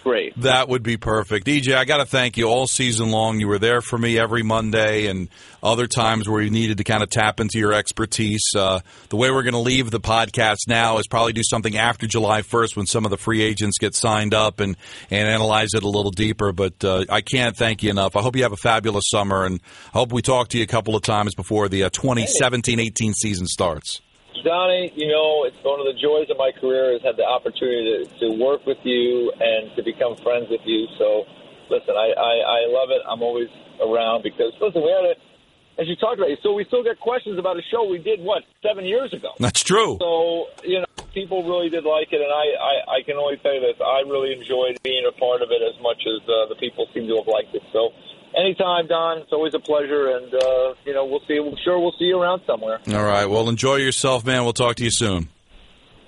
great. 0.00 0.38
That 0.40 0.68
would 0.68 0.82
be 0.82 0.96
perfect. 0.96 1.46
EJ, 1.46 1.74
I 1.74 1.84
got 1.84 1.98
to 1.98 2.04
thank 2.04 2.36
you 2.36 2.46
all 2.46 2.66
season 2.66 3.10
long. 3.10 3.40
You 3.40 3.48
were 3.48 3.58
there 3.58 3.80
for 3.80 3.98
me 3.98 4.18
every 4.18 4.42
Monday 4.42 5.06
and 5.06 5.28
other 5.62 5.86
times 5.86 6.28
where 6.28 6.40
you 6.40 6.50
needed 6.50 6.78
to 6.78 6.84
kind 6.84 7.02
of 7.02 7.10
tap 7.10 7.40
into 7.40 7.58
your 7.58 7.72
expertise. 7.72 8.42
Uh, 8.56 8.80
the 9.08 9.16
way 9.16 9.30
we're 9.30 9.42
going 9.42 9.54
to 9.54 9.60
leave 9.60 9.90
the 9.90 10.00
podcast 10.00 10.68
now 10.68 10.98
is 10.98 11.06
probably 11.06 11.32
do 11.32 11.42
something 11.42 11.76
after 11.76 12.06
July 12.06 12.42
1st 12.42 12.76
when 12.76 12.86
some 12.86 13.04
of 13.04 13.10
the 13.10 13.16
free 13.16 13.42
agents 13.42 13.78
get 13.78 13.94
signed 13.94 14.34
up 14.34 14.60
and, 14.60 14.76
and 15.10 15.28
analyze 15.28 15.70
it 15.74 15.82
a 15.82 15.88
little 15.88 16.12
deeper. 16.12 16.52
But 16.52 16.84
uh, 16.84 17.04
I 17.08 17.20
can't 17.20 17.56
thank 17.56 17.82
you 17.82 17.90
enough. 17.90 18.16
I 18.16 18.22
hope 18.22 18.36
you 18.36 18.42
have 18.42 18.52
a 18.52 18.56
fabulous 18.56 19.04
summer 19.08 19.44
and 19.44 19.60
I 19.94 19.98
hope 19.98 20.12
we 20.12 20.22
talk 20.22 20.48
to 20.48 20.58
you 20.58 20.64
a 20.64 20.68
couple 20.68 20.96
of 20.96 21.02
times 21.02 21.34
before 21.34 21.68
the 21.68 21.84
uh, 21.84 21.90
2017-18 21.90 23.14
season 23.14 23.46
starts. 23.46 24.00
Donnie, 24.44 24.92
you 24.94 25.08
know, 25.08 25.44
it's 25.44 25.56
one 25.62 25.80
of 25.80 25.86
the 25.86 25.94
joys 25.94 26.30
of 26.30 26.36
my 26.36 26.52
career 26.52 26.92
is 26.92 27.02
had 27.02 27.16
the 27.16 27.24
opportunity 27.24 28.04
to, 28.04 28.18
to 28.20 28.26
work 28.36 28.66
with 28.66 28.78
you 28.84 29.32
and 29.40 29.74
to 29.76 29.82
become 29.82 30.16
friends 30.16 30.48
with 30.50 30.60
you. 30.64 30.86
So, 30.98 31.24
listen, 31.70 31.94
I, 31.96 32.12
I, 32.16 32.34
I 32.44 32.60
love 32.68 32.90
it. 32.90 33.02
I'm 33.08 33.22
always 33.22 33.48
around 33.80 34.22
because, 34.22 34.52
listen, 34.60 34.82
we 34.82 34.90
had 34.90 35.04
a, 35.04 35.14
as 35.80 35.88
you 35.88 35.96
talked 35.96 36.18
about, 36.18 36.28
so 36.42 36.52
we 36.52 36.64
still 36.64 36.84
get 36.84 37.00
questions 37.00 37.38
about 37.38 37.56
a 37.56 37.62
show 37.70 37.88
we 37.88 37.98
did, 37.98 38.20
what, 38.20 38.44
seven 38.62 38.84
years 38.84 39.12
ago? 39.12 39.32
That's 39.38 39.62
true. 39.62 39.96
So, 39.98 40.46
you 40.64 40.80
know, 40.80 40.86
people 41.14 41.42
really 41.42 41.70
did 41.70 41.84
like 41.84 42.12
it, 42.12 42.20
and 42.20 42.30
I, 42.30 42.46
I, 42.60 42.74
I 42.98 43.02
can 43.02 43.16
only 43.16 43.36
say 43.42 43.58
this. 43.58 43.80
I 43.80 44.02
really 44.06 44.32
enjoyed 44.32 44.78
being 44.82 45.04
a 45.08 45.12
part 45.18 45.42
of 45.42 45.50
it 45.50 45.62
as 45.62 45.80
much 45.80 46.04
as 46.06 46.20
uh, 46.28 46.46
the 46.48 46.56
people 46.56 46.86
seem 46.92 47.08
to 47.08 47.16
have 47.16 47.26
liked 47.26 47.54
it. 47.54 47.62
So, 47.72 47.90
anytime, 48.36 48.86
Don, 48.86 49.18
it's 49.18 49.32
always 49.32 49.54
a 49.54 49.58
pleasure, 49.58 50.16
and, 50.16 50.34
uh, 50.34 50.74
you 50.84 50.94
know, 50.94 51.04
we'll 51.04 51.22
see. 51.26 51.36
I'm 51.38 51.56
sure 51.64 51.78
we'll 51.78 51.94
see 51.98 52.06
you 52.06 52.20
around 52.20 52.42
somewhere. 52.46 52.80
All 52.92 53.04
right. 53.04 53.26
Well, 53.26 53.48
enjoy 53.48 53.76
yourself, 53.76 54.24
man. 54.24 54.44
We'll 54.44 54.52
talk 54.52 54.76
to 54.76 54.84
you 54.84 54.90
soon. 54.90 55.28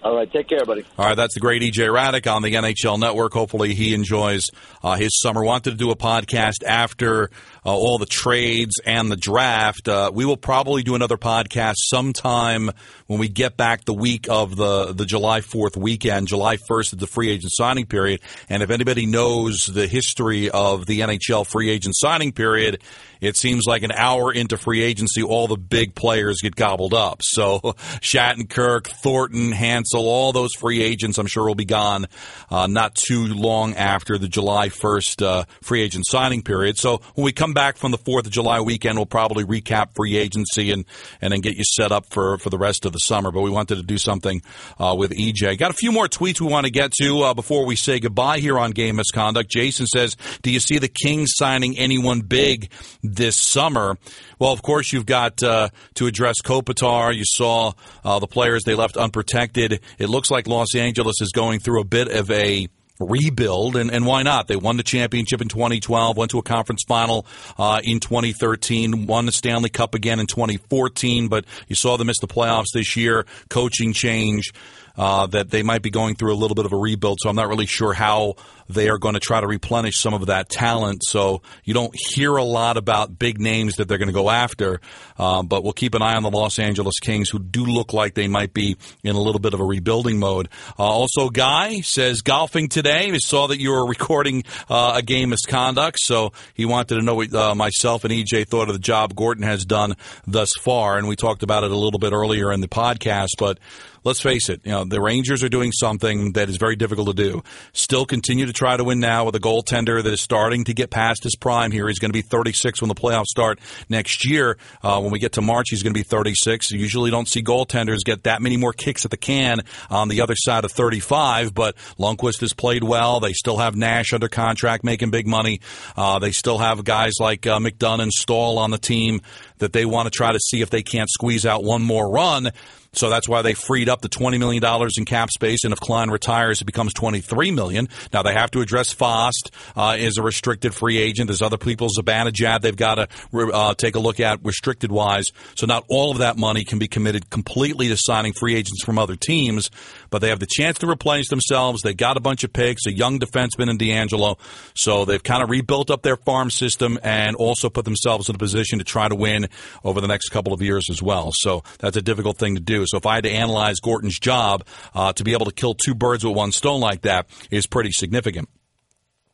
All 0.03 0.17
right, 0.17 0.31
take 0.31 0.49
care, 0.49 0.65
buddy. 0.65 0.85
All 0.99 1.07
right, 1.07 1.17
that's 1.17 1.35
the 1.35 1.41
great 1.41 1.63
EJ 1.63 1.87
Hradek 1.87 2.31
on 2.33 2.43
the 2.43 2.55
NHL 2.55 2.99
Network. 2.99 3.33
Hopefully, 3.33 3.73
he 3.73 3.95
enjoys 3.95 4.47
uh, 4.83 4.97
his 4.97 5.21
summer. 5.21 5.45
Wanted 5.45 5.71
to 5.71 5.77
do 5.77 5.93
a 5.93 5.97
podcast 5.97 6.65
after 6.67 7.31
uh, 7.65 7.71
all 7.73 7.99
the 7.99 8.07
trades 8.07 8.81
and 8.85 9.13
the 9.13 9.17
draft. 9.17 9.87
Uh, 9.87 10.11
we 10.13 10.25
will 10.25 10.37
probably 10.37 10.83
do 10.83 10.97
another 10.97 11.17
podcast 11.17 11.75
sometime 11.77 12.71
when 13.07 13.21
we 13.21 13.29
get 13.29 13.57
back 13.57 13.85
the 13.85 13.95
week 13.95 14.27
of 14.29 14.57
the 14.57 14.93
the 14.93 15.05
July 15.05 15.41
Fourth 15.41 15.77
weekend. 15.77 16.27
July 16.27 16.57
first 16.67 16.93
is 16.93 16.99
the 16.99 17.07
free 17.07 17.31
agent 17.31 17.53
signing 17.55 17.87
period, 17.87 18.21
and 18.49 18.65
if 18.65 18.71
anybody 18.71 19.07
knows 19.07 19.67
the 19.67 19.87
history 19.87 20.51
of 20.51 20.85
the 20.87 21.01
NHL 21.01 21.47
free 21.47 21.71
agent 21.71 21.95
signing 21.97 22.33
period, 22.33 22.83
it 23.21 23.37
seems 23.37 23.67
like 23.67 23.85
an 23.85 23.93
hour 23.93 24.33
into 24.33 24.59
free 24.59 24.83
agency, 24.83 25.23
all 25.23 25.47
the 25.47 25.57
big 25.57 25.95
players 25.95 26.41
get 26.43 26.57
gobbled 26.57 26.93
up. 26.93 27.21
So 27.23 27.61
Shattenkirk, 28.03 28.89
Thornton, 28.89 29.53
Hanzal, 29.93 30.05
all 30.05 30.33
those 30.33 30.53
free 30.55 30.83
agents, 30.83 31.19
I'm 31.19 31.27
sure 31.27 31.47
will 31.47 31.55
be 31.55 31.65
gone 31.65 32.07
uh, 32.51 32.67
not 32.67 32.95
too 32.95 33.27
long 33.27 33.75
after 33.75 34.19
the 34.19 34.29
July 34.29 34.69
1st 34.69 35.25
uh, 35.25 35.45
free 35.63 35.83
agent 35.83 36.05
signing 36.09 36.43
period. 36.43 36.79
So 36.79 37.01
when 37.15 37.25
we 37.25 37.33
come 37.33 37.55
back 37.55 37.77
from 37.77 37.91
the 37.91 37.99
4th 37.99 38.27
of 38.27 38.31
July 38.31 38.61
weekend, 38.61 38.99
we'll 38.99 39.07
probably 39.07 39.45
recap 39.45 39.95
free 39.95 40.17
agency 40.17 40.71
and, 40.71 40.85
and 41.21 41.33
then 41.33 41.41
get 41.41 41.57
you 41.57 41.65
set 41.65 41.93
up 41.93 42.07
for, 42.07 42.39
for 42.39 42.51
the 42.51 42.59
rest 42.59 42.85
of 42.85 42.93
the 42.93 42.99
summer. 42.99 43.31
But 43.31 43.43
we 43.43 43.51
wanted 43.51 43.77
to 43.77 43.83
do 43.83 43.99
something 43.99 44.43
uh, 44.79 44.95
with 44.97 45.13
EJ. 45.13 45.59
Got 45.59 45.71
a 45.71 45.75
few 45.75 45.93
more 45.93 46.09
tweets 46.09 46.41
we 46.41 46.49
want 46.49 46.67
to 46.67 46.73
get 46.73 46.93
to 47.01 47.21
uh, 47.21 47.35
before 47.35 47.67
we 47.67 47.77
say 47.77 48.01
goodbye 48.01 48.39
here 48.39 48.59
on 48.59 48.71
Game 48.71 48.97
Misconduct. 48.97 49.51
Jason 49.51 49.87
says, 49.87 50.17
Do 50.43 50.51
you 50.51 50.61
see 50.61 50.79
the 50.79 50.89
Kings 50.89 51.31
signing 51.35 51.79
anyone 51.79 52.21
big 52.21 52.71
this 53.03 53.37
summer? 53.37 53.97
Well, 54.39 54.53
of 54.53 54.63
course, 54.63 54.93
you've 54.93 55.07
got 55.07 55.43
uh, 55.43 55.69
to 55.95 56.07
address 56.07 56.37
Kopitar. 56.45 57.15
You 57.15 57.25
saw 57.25 57.73
uh, 58.05 58.19
the 58.19 58.27
players 58.27 58.65
they 58.65 58.75
left 58.75 58.97
unprotected. 58.97 59.81
It 59.99 60.09
looks 60.09 60.31
like 60.31 60.47
Los 60.47 60.75
Angeles 60.75 61.21
is 61.21 61.31
going 61.33 61.61
through 61.61 61.81
a 61.81 61.85
bit 61.85 62.09
of 62.09 62.31
a 62.31 62.69
rebuild, 62.99 63.77
and, 63.77 63.91
and 63.91 64.07
why 64.07 64.23
not? 64.23 64.49
They 64.49 64.57
won 64.57 64.77
the 64.77 64.83
championship 64.83 65.41
in 65.41 65.49
2012, 65.49 66.17
went 66.17 66.31
to 66.33 66.39
a 66.39 66.43
conference 66.43 66.85
final 66.87 67.27
uh, 67.59 67.81
in 67.83 68.01
2013, 68.01 69.07
won 69.07 69.27
the 69.27 69.33
Stanley 69.33 69.71
Cup 69.71 69.95
again 69.95 70.21
in 70.21 70.27
2014, 70.27 71.29
but 71.29 71.45
you 71.69 71.75
saw 71.75 71.97
them 71.97 72.07
miss 72.07 72.21
the 72.21 72.29
playoffs 72.29 72.73
this 72.73 72.97
year, 72.97 73.27
coaching 73.49 73.93
change. 73.93 74.53
Uh, 74.97 75.27
that 75.27 75.51
they 75.51 75.63
might 75.63 75.83
be 75.83 75.91
going 75.91 76.15
through 76.15 76.35
a 76.35 76.37
little 76.37 76.55
bit 76.55 76.67
of 76.67 76.73
a 76.73 76.77
rebuild, 76.77 77.19
so 77.21 77.29
I'm 77.29 77.37
not 77.37 77.49
really 77.49 77.67
sure 77.67 77.93
how 77.93 78.35
they 78.69 78.89
are 78.89 78.99
going 78.99 79.15
to 79.15 79.21
try 79.21 79.41
to 79.41 79.47
replenish 79.47 79.99
some 79.99 80.15
of 80.15 80.27
that 80.27 80.49
talent. 80.49 81.03
So 81.05 81.43
you 81.65 81.75
don't 81.75 81.95
hear 81.95 82.37
a 82.37 82.45
lot 82.45 82.77
about 82.77 83.19
big 83.19 83.41
names 83.41 83.77
that 83.77 83.89
they're 83.89 83.99
going 83.99 84.09
to 84.09 84.15
go 84.15 84.31
after, 84.31 84.81
uh, 85.19 85.43
but 85.43 85.63
we'll 85.63 85.73
keep 85.73 85.95
an 85.95 86.03
eye 86.03 86.15
on 86.15 86.23
the 86.23 86.31
Los 86.31 86.59
Angeles 86.59 86.99
Kings, 87.01 87.31
who 87.31 87.39
do 87.39 87.65
look 87.65 87.93
like 87.93 88.15
they 88.15 88.29
might 88.29 88.55
be 88.55 88.77
in 89.03 89.17
a 89.17 89.21
little 89.21 89.41
bit 89.41 89.55
of 89.55 89.61
a 89.61 89.65
rebuilding 89.65 90.19
mode. 90.19 90.49
Uh, 90.79 90.83
also, 90.83 91.29
Guy 91.29 91.81
says 91.81 92.23
golfing 92.23 92.69
today. 92.69 93.11
We 93.11 93.19
saw 93.21 93.49
that 93.49 93.61
you 93.61 93.71
were 93.71 93.87
recording 93.87 94.45
uh, 94.69 94.95
a 94.97 95.03
game 95.03 95.31
misconduct, 95.31 95.99
so 96.01 96.33
he 96.55 96.65
wanted 96.65 96.97
to 96.97 97.03
know 97.03 97.15
what 97.15 97.35
uh, 97.35 97.55
myself 97.55 98.05
and 98.05 98.13
EJ 98.13 98.49
thought 98.49 98.69
of 98.69 98.75
the 98.75 98.81
job 98.81 99.15
Gorton 99.15 99.45
has 99.45 99.65
done 99.65 99.97
thus 100.27 100.53
far, 100.61 100.99
and 100.99 101.09
we 101.09 101.17
talked 101.17 101.43
about 101.43 101.65
it 101.65 101.71
a 101.71 101.77
little 101.77 101.99
bit 101.99 102.13
earlier 102.13 102.53
in 102.53 102.61
the 102.61 102.69
podcast, 102.69 103.29
but 103.39 103.59
let's 104.05 104.21
face 104.21 104.49
it, 104.49 104.61
you 104.65 104.73
know, 104.73 104.85
the 104.85 105.01
Rangers 105.01 105.43
are 105.43 105.49
doing 105.49 105.73
something 105.73 106.33
that 106.33 106.49
is 106.49 106.57
very 106.57 106.77
difficult 106.77 107.09
to 107.09 107.15
do. 107.15 107.43
Still 107.73 108.07
continue 108.07 108.47
to 108.47 108.53
try 108.53 108.77
to 108.77 108.85
win 108.85 109.01
now 109.01 109.25
with 109.25 109.35
a 109.35 109.41
goaltender 109.41 110.03
that 110.03 110.13
is 110.13 110.21
starting 110.21 110.65
to 110.65 110.75
get 110.75 110.91
past 110.91 111.23
his 111.25 111.37
prime 111.37 111.71
here. 111.71 111.89
He's 111.89 111.99
going 111.99 112.11
to 112.11 112.17
be 112.17 112.23
36 112.23 112.81
when 112.81 112.89
the 112.89 112.95
playoffs 112.95 113.27
start 113.27 113.61
next 113.89 114.29
year. 114.29 114.57
Uh, 114.83 115.01
when 115.01 115.11
we 115.11 115.19
get 115.19 115.33
to 115.33 115.43
March, 115.43 115.69
he's 115.71 115.83
going 115.83 115.95
to 115.95 115.99
be 115.99 116.05
36. 116.05 116.71
You 116.71 116.79
usually 116.79 117.11
don't 117.11 117.29
see 117.29 117.43
goaltenders 117.43 117.99
get 118.05 118.25
that 118.25 118.43
many 118.43 118.57
more 118.57 118.73
kicks 118.73 119.05
at 119.05 119.11
the 119.11 119.17
can 119.17 119.61
on 119.91 120.09
the 120.09 120.21
other 120.21 120.35
side 120.37 120.65
of 120.65 120.73
35, 120.73 121.55
but 121.55 121.77
Lundqvist 121.99 122.41
has 122.41 122.53
played 122.53 122.85
well. 122.85 123.21
They 123.21 123.33
still 123.33 123.59
have 123.59 123.77
Nash 123.77 124.13
under 124.13 124.29
contract 124.29 124.85
making 124.85 125.11
big 125.11 125.27
money. 125.27 125.61
Uh, 125.97 126.19
they 126.19 126.33
still 126.33 126.59
have 126.59 126.85
guys 126.85 127.13
like 127.21 127.47
uh, 127.47 127.59
McDonagh 127.59 128.03
and 128.03 128.13
Stahl 128.13 128.59
on 128.59 128.71
the 128.71 128.79
team 128.79 129.21
that 129.59 129.73
they 129.73 129.85
want 129.85 130.07
to 130.07 130.11
try 130.11 130.33
to 130.33 130.41
see 130.41 130.61
if 130.61 130.71
they 130.71 130.83
can't 130.83 131.09
squeeze 131.09 131.47
out 131.47 131.63
one 131.63 131.83
more 131.83 132.11
run. 132.11 132.51
So 132.95 133.09
that's 133.09 133.27
why 133.27 133.41
they 133.41 133.55
freed 133.55 133.89
up 133.89 134.03
the 134.03 134.09
$20 134.11 134.39
million 134.39 134.63
in 134.99 135.05
cap 135.07 135.31
space. 135.31 135.65
And 135.65 135.73
if 135.73 135.81
Klein 135.81 136.11
retires, 136.11 136.61
it 136.61 136.67
becomes 136.67 136.93
23 136.93 137.51
million. 137.51 137.89
Now 138.13 138.23
they 138.23 138.35
have 138.35 138.51
to 138.51 138.61
address 138.61 138.93
Fost 138.93 139.51
uh, 139.75 139.97
is 139.99 140.19
a 140.19 140.23
restricted 140.23 140.75
free 140.75 140.99
agent. 140.99 141.29
There's 141.29 141.41
other 141.41 141.57
people, 141.57 141.89
Zibanejad, 141.89 142.61
they've 142.61 142.77
got 142.77 142.97
to 142.97 143.09
uh, 143.35 143.73
take 143.75 143.95
a 143.95 143.99
look 143.99 144.21
at 144.21 144.45
restricted 144.45 144.93
wise. 144.93 145.29
So 145.57 145.65
not 145.65 145.87
all 145.89 146.11
of 146.11 146.19
that 146.19 146.37
money 146.37 146.65
can 146.65 146.79
be 146.79 146.87
committed 146.87 147.31
completely 147.31 147.89
to 147.89 147.97
signing 147.97 148.35
free 148.35 148.57
agents 148.57 148.85
from 148.85 148.99
other 148.99 149.17
teams, 149.17 149.71
but 150.11 150.19
they 150.19 150.29
have 150.29 150.41
the 150.41 150.47
chance 150.47 150.79
to 150.81 150.87
replenish 150.87 151.29
themselves. 151.29 151.81
They 151.81 151.95
got 151.95 152.19
a 152.19 152.21
bunch 152.21 152.45
of 152.45 152.53
picks, 152.53 152.85
a 152.87 152.93
young 152.93 153.19
defenseman 153.19 153.71
in 153.71 153.79
DeAngelo. 153.79 154.39
So 154.75 155.07
they've 155.07 155.23
kind 155.23 155.43
of 155.43 155.49
rebuilt 155.49 155.91
up 155.91 156.03
their 156.03 156.17
farm 156.17 156.51
system 156.51 156.99
and 157.03 157.37
also 157.37 157.71
put 157.71 157.87
themselves 157.87 158.29
in 158.29 158.35
a 158.35 158.39
position 158.39 158.81
to 158.81 158.85
try 158.85 159.09
to 159.09 159.15
win 159.15 159.49
over 159.83 160.03
the 160.03 160.09
next 160.09 160.29
couple 160.29 160.53
of 160.53 160.61
years 160.61 160.91
as 160.91 161.03
well. 161.03 161.31
So 161.37 161.63
that's 161.79 161.97
a 161.97 162.03
difficult 162.03 162.37
thing 162.37 162.55
to 162.57 162.61
do. 162.61 162.82
So 162.87 162.99
if 162.99 163.07
I 163.07 163.17
had 163.17 163.25
to 163.25 163.31
analyze 163.31 163.81
Gorton's 163.81 164.19
job 164.19 164.67
uh, 164.95 165.13
to 165.15 165.25
be 165.25 165.33
able 165.33 165.47
to 165.47 165.53
kill 165.53 165.75
two 165.75 165.95
birds 165.95 166.25
with 166.25 166.37
one 166.37 166.53
stone 166.53 166.81
like 166.81 167.03
that 167.03 167.29
is 167.51 167.67
pretty 167.67 167.93
significant. 167.93 168.49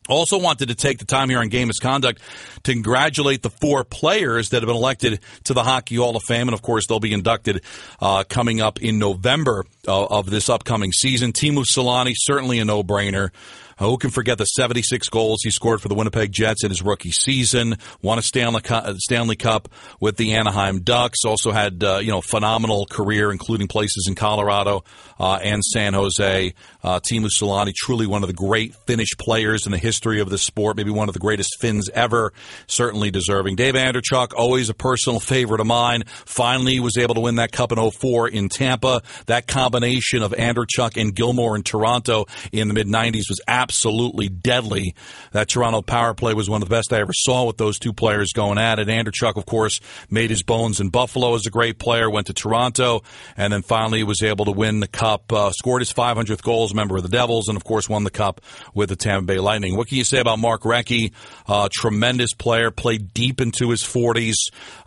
Also 0.08 0.38
wanted 0.38 0.68
to 0.68 0.74
take 0.74 0.98
the 0.98 1.04
time 1.04 1.28
here 1.28 1.38
on 1.38 1.48
game 1.48 1.68
misconduct 1.68 2.22
to 2.62 2.72
congratulate 2.72 3.42
the 3.42 3.50
four 3.50 3.84
players 3.84 4.48
that 4.50 4.62
have 4.62 4.66
been 4.66 4.76
elected 4.76 5.20
to 5.44 5.52
the 5.52 5.62
Hockey 5.62 5.96
Hall 5.96 6.16
of 6.16 6.22
Fame, 6.22 6.48
and 6.48 6.54
of 6.54 6.62
course 6.62 6.86
they'll 6.86 6.98
be 6.98 7.12
inducted 7.12 7.62
uh, 8.00 8.24
coming 8.26 8.62
up 8.62 8.80
in 8.80 8.98
November 8.98 9.66
uh, 9.86 10.06
of 10.06 10.30
this 10.30 10.48
upcoming 10.48 10.92
season. 10.92 11.32
Teemu 11.32 11.64
Selanne, 11.64 12.12
certainly 12.16 12.58
a 12.58 12.64
no-brainer. 12.64 13.30
Who 13.78 13.96
can 13.96 14.10
forget 14.10 14.38
the 14.38 14.44
76 14.44 15.08
goals 15.08 15.40
he 15.42 15.50
scored 15.50 15.80
for 15.80 15.88
the 15.88 15.94
Winnipeg 15.94 16.32
Jets 16.32 16.64
in 16.64 16.70
his 16.70 16.82
rookie 16.82 17.12
season? 17.12 17.76
Won 18.02 18.18
a 18.18 18.22
Stanley 18.22 18.60
Cup, 18.60 18.84
uh, 18.84 18.94
Stanley 18.96 19.36
Cup 19.36 19.68
with 20.00 20.16
the 20.16 20.34
Anaheim 20.34 20.80
Ducks. 20.80 21.24
Also 21.24 21.52
had 21.52 21.84
uh, 21.84 21.98
you 21.98 22.10
know 22.10 22.20
phenomenal 22.20 22.86
career, 22.86 23.30
including 23.30 23.68
places 23.68 24.06
in 24.08 24.16
Colorado 24.16 24.82
uh, 25.20 25.38
and 25.42 25.62
San 25.64 25.94
Jose. 25.94 26.54
Uh, 26.82 27.00
Teemu 27.00 27.28
Selanne, 27.28 27.72
truly 27.74 28.06
one 28.06 28.22
of 28.22 28.28
the 28.28 28.34
great 28.34 28.74
Finnish 28.86 29.10
players 29.16 29.66
in 29.66 29.72
the 29.72 29.78
history 29.78 30.20
of 30.20 30.28
the 30.28 30.38
sport. 30.38 30.76
Maybe 30.76 30.90
one 30.90 31.08
of 31.08 31.14
the 31.14 31.20
greatest 31.20 31.60
Finns 31.60 31.88
ever. 31.90 32.32
Certainly 32.66 33.12
deserving. 33.12 33.56
Dave 33.56 33.74
Andreychuk, 33.74 34.32
always 34.36 34.70
a 34.70 34.74
personal 34.74 35.20
favorite 35.20 35.60
of 35.60 35.66
mine. 35.66 36.04
Finally 36.06 36.80
was 36.80 36.96
able 36.96 37.14
to 37.14 37.20
win 37.20 37.36
that 37.36 37.52
cup 37.52 37.70
in 37.70 37.90
04 37.90 38.28
in 38.28 38.48
Tampa. 38.48 39.02
That 39.26 39.46
combination 39.46 40.22
of 40.22 40.32
Andreychuk 40.32 41.00
and 41.00 41.14
Gilmour 41.14 41.54
in 41.54 41.62
Toronto 41.62 42.26
in 42.50 42.66
the 42.68 42.74
mid 42.74 42.88
90s 42.88 43.28
was 43.28 43.40
absolutely 43.46 43.67
absolutely 43.68 44.30
deadly. 44.30 44.94
That 45.32 45.48
Toronto 45.48 45.82
power 45.82 46.14
play 46.14 46.32
was 46.32 46.48
one 46.48 46.62
of 46.62 46.68
the 46.68 46.74
best 46.74 46.90
I 46.90 47.00
ever 47.00 47.12
saw 47.12 47.44
with 47.44 47.58
those 47.58 47.78
two 47.78 47.92
players 47.92 48.32
going 48.32 48.56
at 48.56 48.78
it. 48.78 48.88
Andreychuk, 48.88 49.36
of 49.36 49.44
course, 49.44 49.78
made 50.10 50.30
his 50.30 50.42
bones 50.42 50.80
in 50.80 50.88
Buffalo 50.88 51.34
as 51.34 51.46
a 51.46 51.50
great 51.50 51.78
player, 51.78 52.08
went 52.08 52.28
to 52.28 52.32
Toronto, 52.32 53.02
and 53.36 53.52
then 53.52 53.60
finally 53.60 54.02
was 54.04 54.22
able 54.22 54.46
to 54.46 54.52
win 54.52 54.80
the 54.80 54.88
cup, 54.88 55.30
uh, 55.34 55.50
scored 55.50 55.82
his 55.82 55.92
500th 55.92 56.42
goal 56.42 56.64
as 56.64 56.72
a 56.72 56.74
member 56.74 56.96
of 56.96 57.02
the 57.02 57.10
Devils, 57.10 57.48
and 57.48 57.56
of 57.56 57.64
course 57.64 57.90
won 57.90 58.04
the 58.04 58.10
cup 58.10 58.40
with 58.72 58.88
the 58.88 58.96
Tampa 58.96 59.26
Bay 59.26 59.38
Lightning. 59.38 59.76
What 59.76 59.88
can 59.88 59.98
you 59.98 60.04
say 60.04 60.18
about 60.18 60.38
Mark 60.38 60.62
Recchi? 60.62 61.12
Uh, 61.46 61.68
tremendous 61.70 62.32
player, 62.32 62.70
played 62.70 63.12
deep 63.12 63.42
into 63.42 63.68
his 63.68 63.82
40s, 63.82 64.34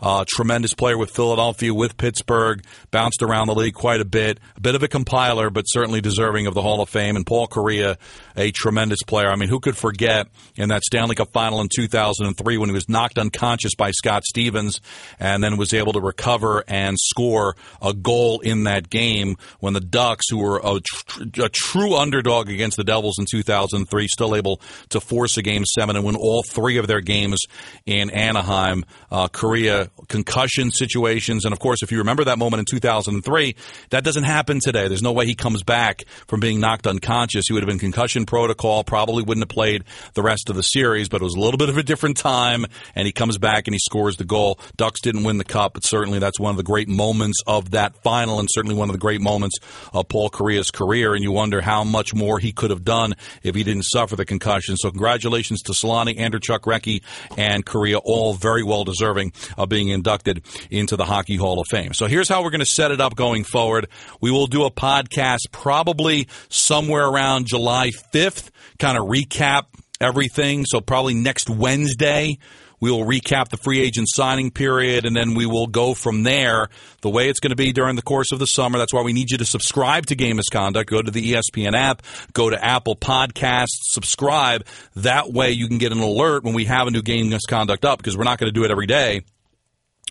uh, 0.00 0.24
tremendous 0.26 0.74
player 0.74 0.98
with 0.98 1.12
Philadelphia, 1.12 1.72
with 1.72 1.96
Pittsburgh, 1.96 2.64
bounced 2.90 3.22
around 3.22 3.46
the 3.46 3.54
league 3.54 3.74
quite 3.74 4.00
a 4.00 4.04
bit, 4.04 4.40
a 4.56 4.60
bit 4.60 4.74
of 4.74 4.82
a 4.82 4.88
compiler, 4.88 5.50
but 5.50 5.62
certainly 5.68 6.00
deserving 6.00 6.48
of 6.48 6.54
the 6.54 6.62
Hall 6.62 6.80
of 6.80 6.88
Fame. 6.88 7.14
And 7.14 7.24
Paul 7.24 7.46
Kariya, 7.46 7.96
a 8.36 8.50
tremendous 8.50 8.71
tremendous 8.72 9.02
player. 9.06 9.30
I 9.30 9.36
mean, 9.36 9.50
who 9.50 9.60
could 9.60 9.76
forget 9.76 10.28
in 10.56 10.70
that 10.70 10.82
Stanley 10.82 11.14
Cup 11.14 11.30
final 11.30 11.60
in 11.60 11.68
2003 11.68 12.56
when 12.56 12.70
he 12.70 12.72
was 12.72 12.88
knocked 12.88 13.18
unconscious 13.18 13.74
by 13.74 13.90
Scott 13.90 14.24
Stevens 14.24 14.80
and 15.20 15.44
then 15.44 15.58
was 15.58 15.74
able 15.74 15.92
to 15.92 16.00
recover 16.00 16.64
and 16.66 16.96
score 16.98 17.54
a 17.82 17.92
goal 17.92 18.40
in 18.40 18.64
that 18.64 18.88
game 18.88 19.36
when 19.60 19.74
the 19.74 19.80
Ducks, 19.80 20.24
who 20.30 20.38
were 20.38 20.58
a, 20.64 20.80
tr- 20.80 21.42
a 21.42 21.50
true 21.50 21.96
underdog 21.96 22.48
against 22.48 22.78
the 22.78 22.84
Devils 22.84 23.18
in 23.18 23.26
2003, 23.30 24.08
still 24.08 24.34
able 24.34 24.58
to 24.88 25.02
force 25.02 25.36
a 25.36 25.42
game 25.42 25.66
seven 25.66 25.94
and 25.94 26.04
win 26.06 26.16
all 26.16 26.42
three 26.42 26.78
of 26.78 26.86
their 26.86 27.02
games 27.02 27.42
in 27.84 28.08
Anaheim. 28.08 28.86
Uh, 29.10 29.28
Kariya 29.28 29.90
concussion 30.08 30.70
situations, 30.70 31.44
and 31.44 31.52
of 31.52 31.58
course, 31.58 31.82
if 31.82 31.92
you 31.92 31.98
remember 31.98 32.24
that 32.24 32.38
moment 32.38 32.60
in 32.60 32.64
2003, 32.64 33.54
that 33.90 34.02
doesn't 34.02 34.24
happen 34.24 34.60
today. 34.62 34.88
There's 34.88 35.02
no 35.02 35.12
way 35.12 35.26
he 35.26 35.34
comes 35.34 35.62
back 35.62 36.04
from 36.26 36.40
being 36.40 36.58
knocked 36.58 36.86
unconscious. 36.86 37.44
He 37.48 37.52
would 37.52 37.62
have 37.62 37.68
been 37.68 37.78
concussion 37.78 38.24
protocol 38.24 38.61
call. 38.62 38.84
Probably 38.84 39.24
wouldn't 39.24 39.42
have 39.42 39.48
played 39.48 39.84
the 40.14 40.22
rest 40.22 40.48
of 40.48 40.54
the 40.54 40.62
series, 40.62 41.08
but 41.08 41.20
it 41.20 41.24
was 41.24 41.34
a 41.34 41.40
little 41.40 41.58
bit 41.58 41.68
of 41.68 41.76
a 41.76 41.82
different 41.82 42.16
time. 42.16 42.64
And 42.94 43.06
he 43.06 43.12
comes 43.12 43.36
back 43.38 43.66
and 43.66 43.74
he 43.74 43.80
scores 43.80 44.16
the 44.16 44.24
goal. 44.24 44.60
Ducks 44.76 45.00
didn't 45.00 45.24
win 45.24 45.38
the 45.38 45.44
cup, 45.44 45.74
but 45.74 45.84
certainly 45.84 46.20
that's 46.20 46.38
one 46.38 46.50
of 46.50 46.56
the 46.56 46.62
great 46.62 46.88
moments 46.88 47.38
of 47.46 47.72
that 47.72 48.02
final, 48.02 48.38
and 48.38 48.48
certainly 48.50 48.76
one 48.76 48.88
of 48.88 48.92
the 48.92 49.00
great 49.00 49.20
moments 49.20 49.56
of 49.92 50.08
Paul 50.08 50.30
Kariya's 50.30 50.70
career. 50.70 51.14
And 51.14 51.24
you 51.24 51.32
wonder 51.32 51.60
how 51.60 51.82
much 51.82 52.14
more 52.14 52.38
he 52.38 52.52
could 52.52 52.70
have 52.70 52.84
done 52.84 53.14
if 53.42 53.54
he 53.54 53.64
didn't 53.64 53.84
suffer 53.84 54.14
the 54.14 54.24
concussion. 54.24 54.76
So 54.76 54.90
congratulations 54.90 55.62
to 55.62 55.72
Selanne, 55.72 56.16
Andreychuk 56.16 56.60
Recchi, 56.60 57.02
and 57.36 57.66
Kariya, 57.66 58.00
all 58.04 58.34
very 58.34 58.62
well 58.62 58.84
deserving 58.84 59.32
of 59.58 59.68
being 59.68 59.88
inducted 59.88 60.44
into 60.70 60.96
the 60.96 61.04
Hockey 61.04 61.36
Hall 61.36 61.58
of 61.58 61.66
Fame. 61.68 61.94
So 61.94 62.06
here's 62.06 62.28
how 62.28 62.44
we're 62.44 62.50
going 62.50 62.60
to 62.60 62.66
set 62.66 62.92
it 62.92 63.00
up 63.00 63.16
going 63.16 63.42
forward. 63.42 63.88
We 64.20 64.30
will 64.30 64.46
do 64.46 64.64
a 64.64 64.70
podcast 64.70 65.50
probably 65.50 66.28
somewhere 66.48 67.06
around 67.06 67.46
July 67.46 67.90
5th 68.14 68.51
kind 68.78 68.98
of 68.98 69.06
recap 69.06 69.64
everything. 70.00 70.64
So 70.64 70.80
probably 70.80 71.14
next 71.14 71.48
Wednesday, 71.48 72.38
we 72.82 72.90
will 72.90 73.04
recap 73.04 73.48
the 73.48 73.56
free 73.56 73.80
agent 73.80 74.08
signing 74.10 74.50
period, 74.50 75.06
and 75.06 75.14
then 75.14 75.34
we 75.34 75.46
will 75.46 75.68
go 75.68 75.94
from 75.94 76.24
there. 76.24 76.68
The 77.00 77.10
way 77.10 77.28
it's 77.28 77.38
going 77.38 77.50
to 77.50 77.56
be 77.56 77.72
during 77.72 77.94
the 77.94 78.02
course 78.02 78.32
of 78.32 78.40
the 78.40 78.46
summer. 78.46 78.76
That's 78.76 78.92
why 78.92 79.02
we 79.02 79.12
need 79.12 79.30
you 79.30 79.38
to 79.38 79.44
subscribe 79.44 80.06
to 80.06 80.16
Game 80.16 80.34
Misconduct. 80.34 80.90
Go 80.90 81.00
to 81.00 81.10
the 81.10 81.34
ESPN 81.34 81.74
app, 81.74 82.02
go 82.32 82.50
to 82.50 82.62
Apple 82.62 82.96
Podcasts, 82.96 83.78
subscribe. 83.82 84.66
That 84.96 85.32
way, 85.32 85.52
you 85.52 85.68
can 85.68 85.78
get 85.78 85.92
an 85.92 86.00
alert 86.00 86.42
when 86.42 86.54
we 86.54 86.64
have 86.64 86.88
a 86.88 86.90
new 86.90 87.02
Game 87.02 87.30
Misconduct 87.30 87.84
up 87.84 87.98
because 87.98 88.16
we're 88.16 88.24
not 88.24 88.38
going 88.38 88.52
to 88.52 88.60
do 88.60 88.64
it 88.64 88.72
every 88.72 88.86
day. 88.86 89.22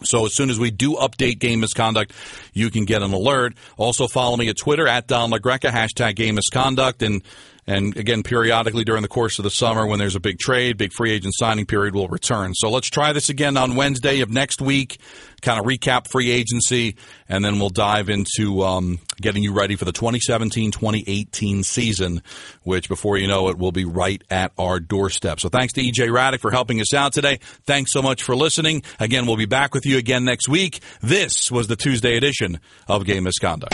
So 0.04 0.26
as 0.26 0.34
soon 0.34 0.50
as 0.50 0.58
we 0.58 0.72
do 0.72 0.96
update 0.96 1.38
game 1.38 1.60
misconduct, 1.60 2.14
you 2.54 2.72
can 2.72 2.86
get 2.86 3.04
an 3.04 3.14
alert. 3.14 3.54
Also 3.78 4.08
follow 4.08 4.36
me 4.36 4.50
at 4.50 4.58
Twitter 4.58 4.88
at 4.88 5.08
Don 5.08 5.30
LaGreca, 5.30 5.70
hashtag 5.70 6.16
game 6.16 6.36
misconduct. 6.36 7.04
And 7.04 7.22
and 7.68 7.96
again, 7.96 8.24
periodically 8.24 8.84
during 8.84 9.04
the 9.04 9.08
course 9.08 9.38
of 9.38 9.44
the 9.44 9.52
summer, 9.52 9.86
when 9.86 10.00
there's 10.00 10.16
a 10.16 10.20
big 10.20 10.40
trade, 10.40 10.78
big 10.78 10.92
free 10.94 11.12
agent 11.12 11.34
signing 11.38 11.66
period, 11.66 11.94
will 11.94 12.08
return. 12.08 12.54
So 12.56 12.72
let's 12.72 12.90
try 12.90 13.14
this 13.14 13.30
again 13.30 13.56
on 13.56 13.76
Wednesday 13.76 14.22
of 14.22 14.32
next 14.32 14.62
week, 14.62 15.00
kind 15.42 15.60
of 15.60 15.66
recap 15.66 16.08
free 16.10 16.32
agency, 16.32 16.98
and 17.30 17.46
then 17.46 17.60
we'll 17.60 17.70
dive 17.70 18.10
into 18.10 18.64
um, 18.64 19.00
getting 19.22 19.44
you 19.44 19.54
ready 19.54 19.76
for 19.76 19.86
the 19.86 19.92
2017 19.92 20.72
2018 20.72 21.64
season, 21.64 22.24
which 22.64 22.90
before 22.90 23.18
you 23.18 23.28
know 23.28 23.50
it 23.50 23.58
will 23.60 23.72
be 23.72 23.86
right 23.86 24.24
at 24.32 24.52
our 24.58 24.80
doorstep. 24.80 25.40
So 25.40 25.50
thanks 25.50 25.74
to 25.74 25.82
EJ 25.82 26.10
Hradek 26.10 26.40
for 26.40 26.50
helping 26.50 26.82
us 26.82 26.94
out 26.96 27.14
today. 27.14 27.40
Thanks 27.66 27.92
so 27.94 28.02
much 28.02 28.24
for 28.24 28.36
listening. 28.36 28.82
Again, 29.00 29.28
we'll 29.28 29.38
be 29.38 29.46
back 29.46 29.76
with 29.76 29.86
you 29.86 29.98
again 29.98 30.26
next 30.26 30.50
week. 30.50 30.82
This 31.02 31.52
was 31.52 31.68
the 31.68 31.76
Tuesday 31.76 32.18
edition 32.18 32.60
of 32.88 33.06
Game 33.06 33.24
Misconduct. 33.24 33.74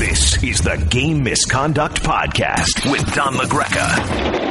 This 0.00 0.42
is 0.42 0.62
the 0.62 0.82
Game 0.88 1.22
Misconduct 1.22 2.02
Podcast 2.02 2.90
with 2.90 3.04
Don 3.14 3.34
LaGreca. 3.34 4.49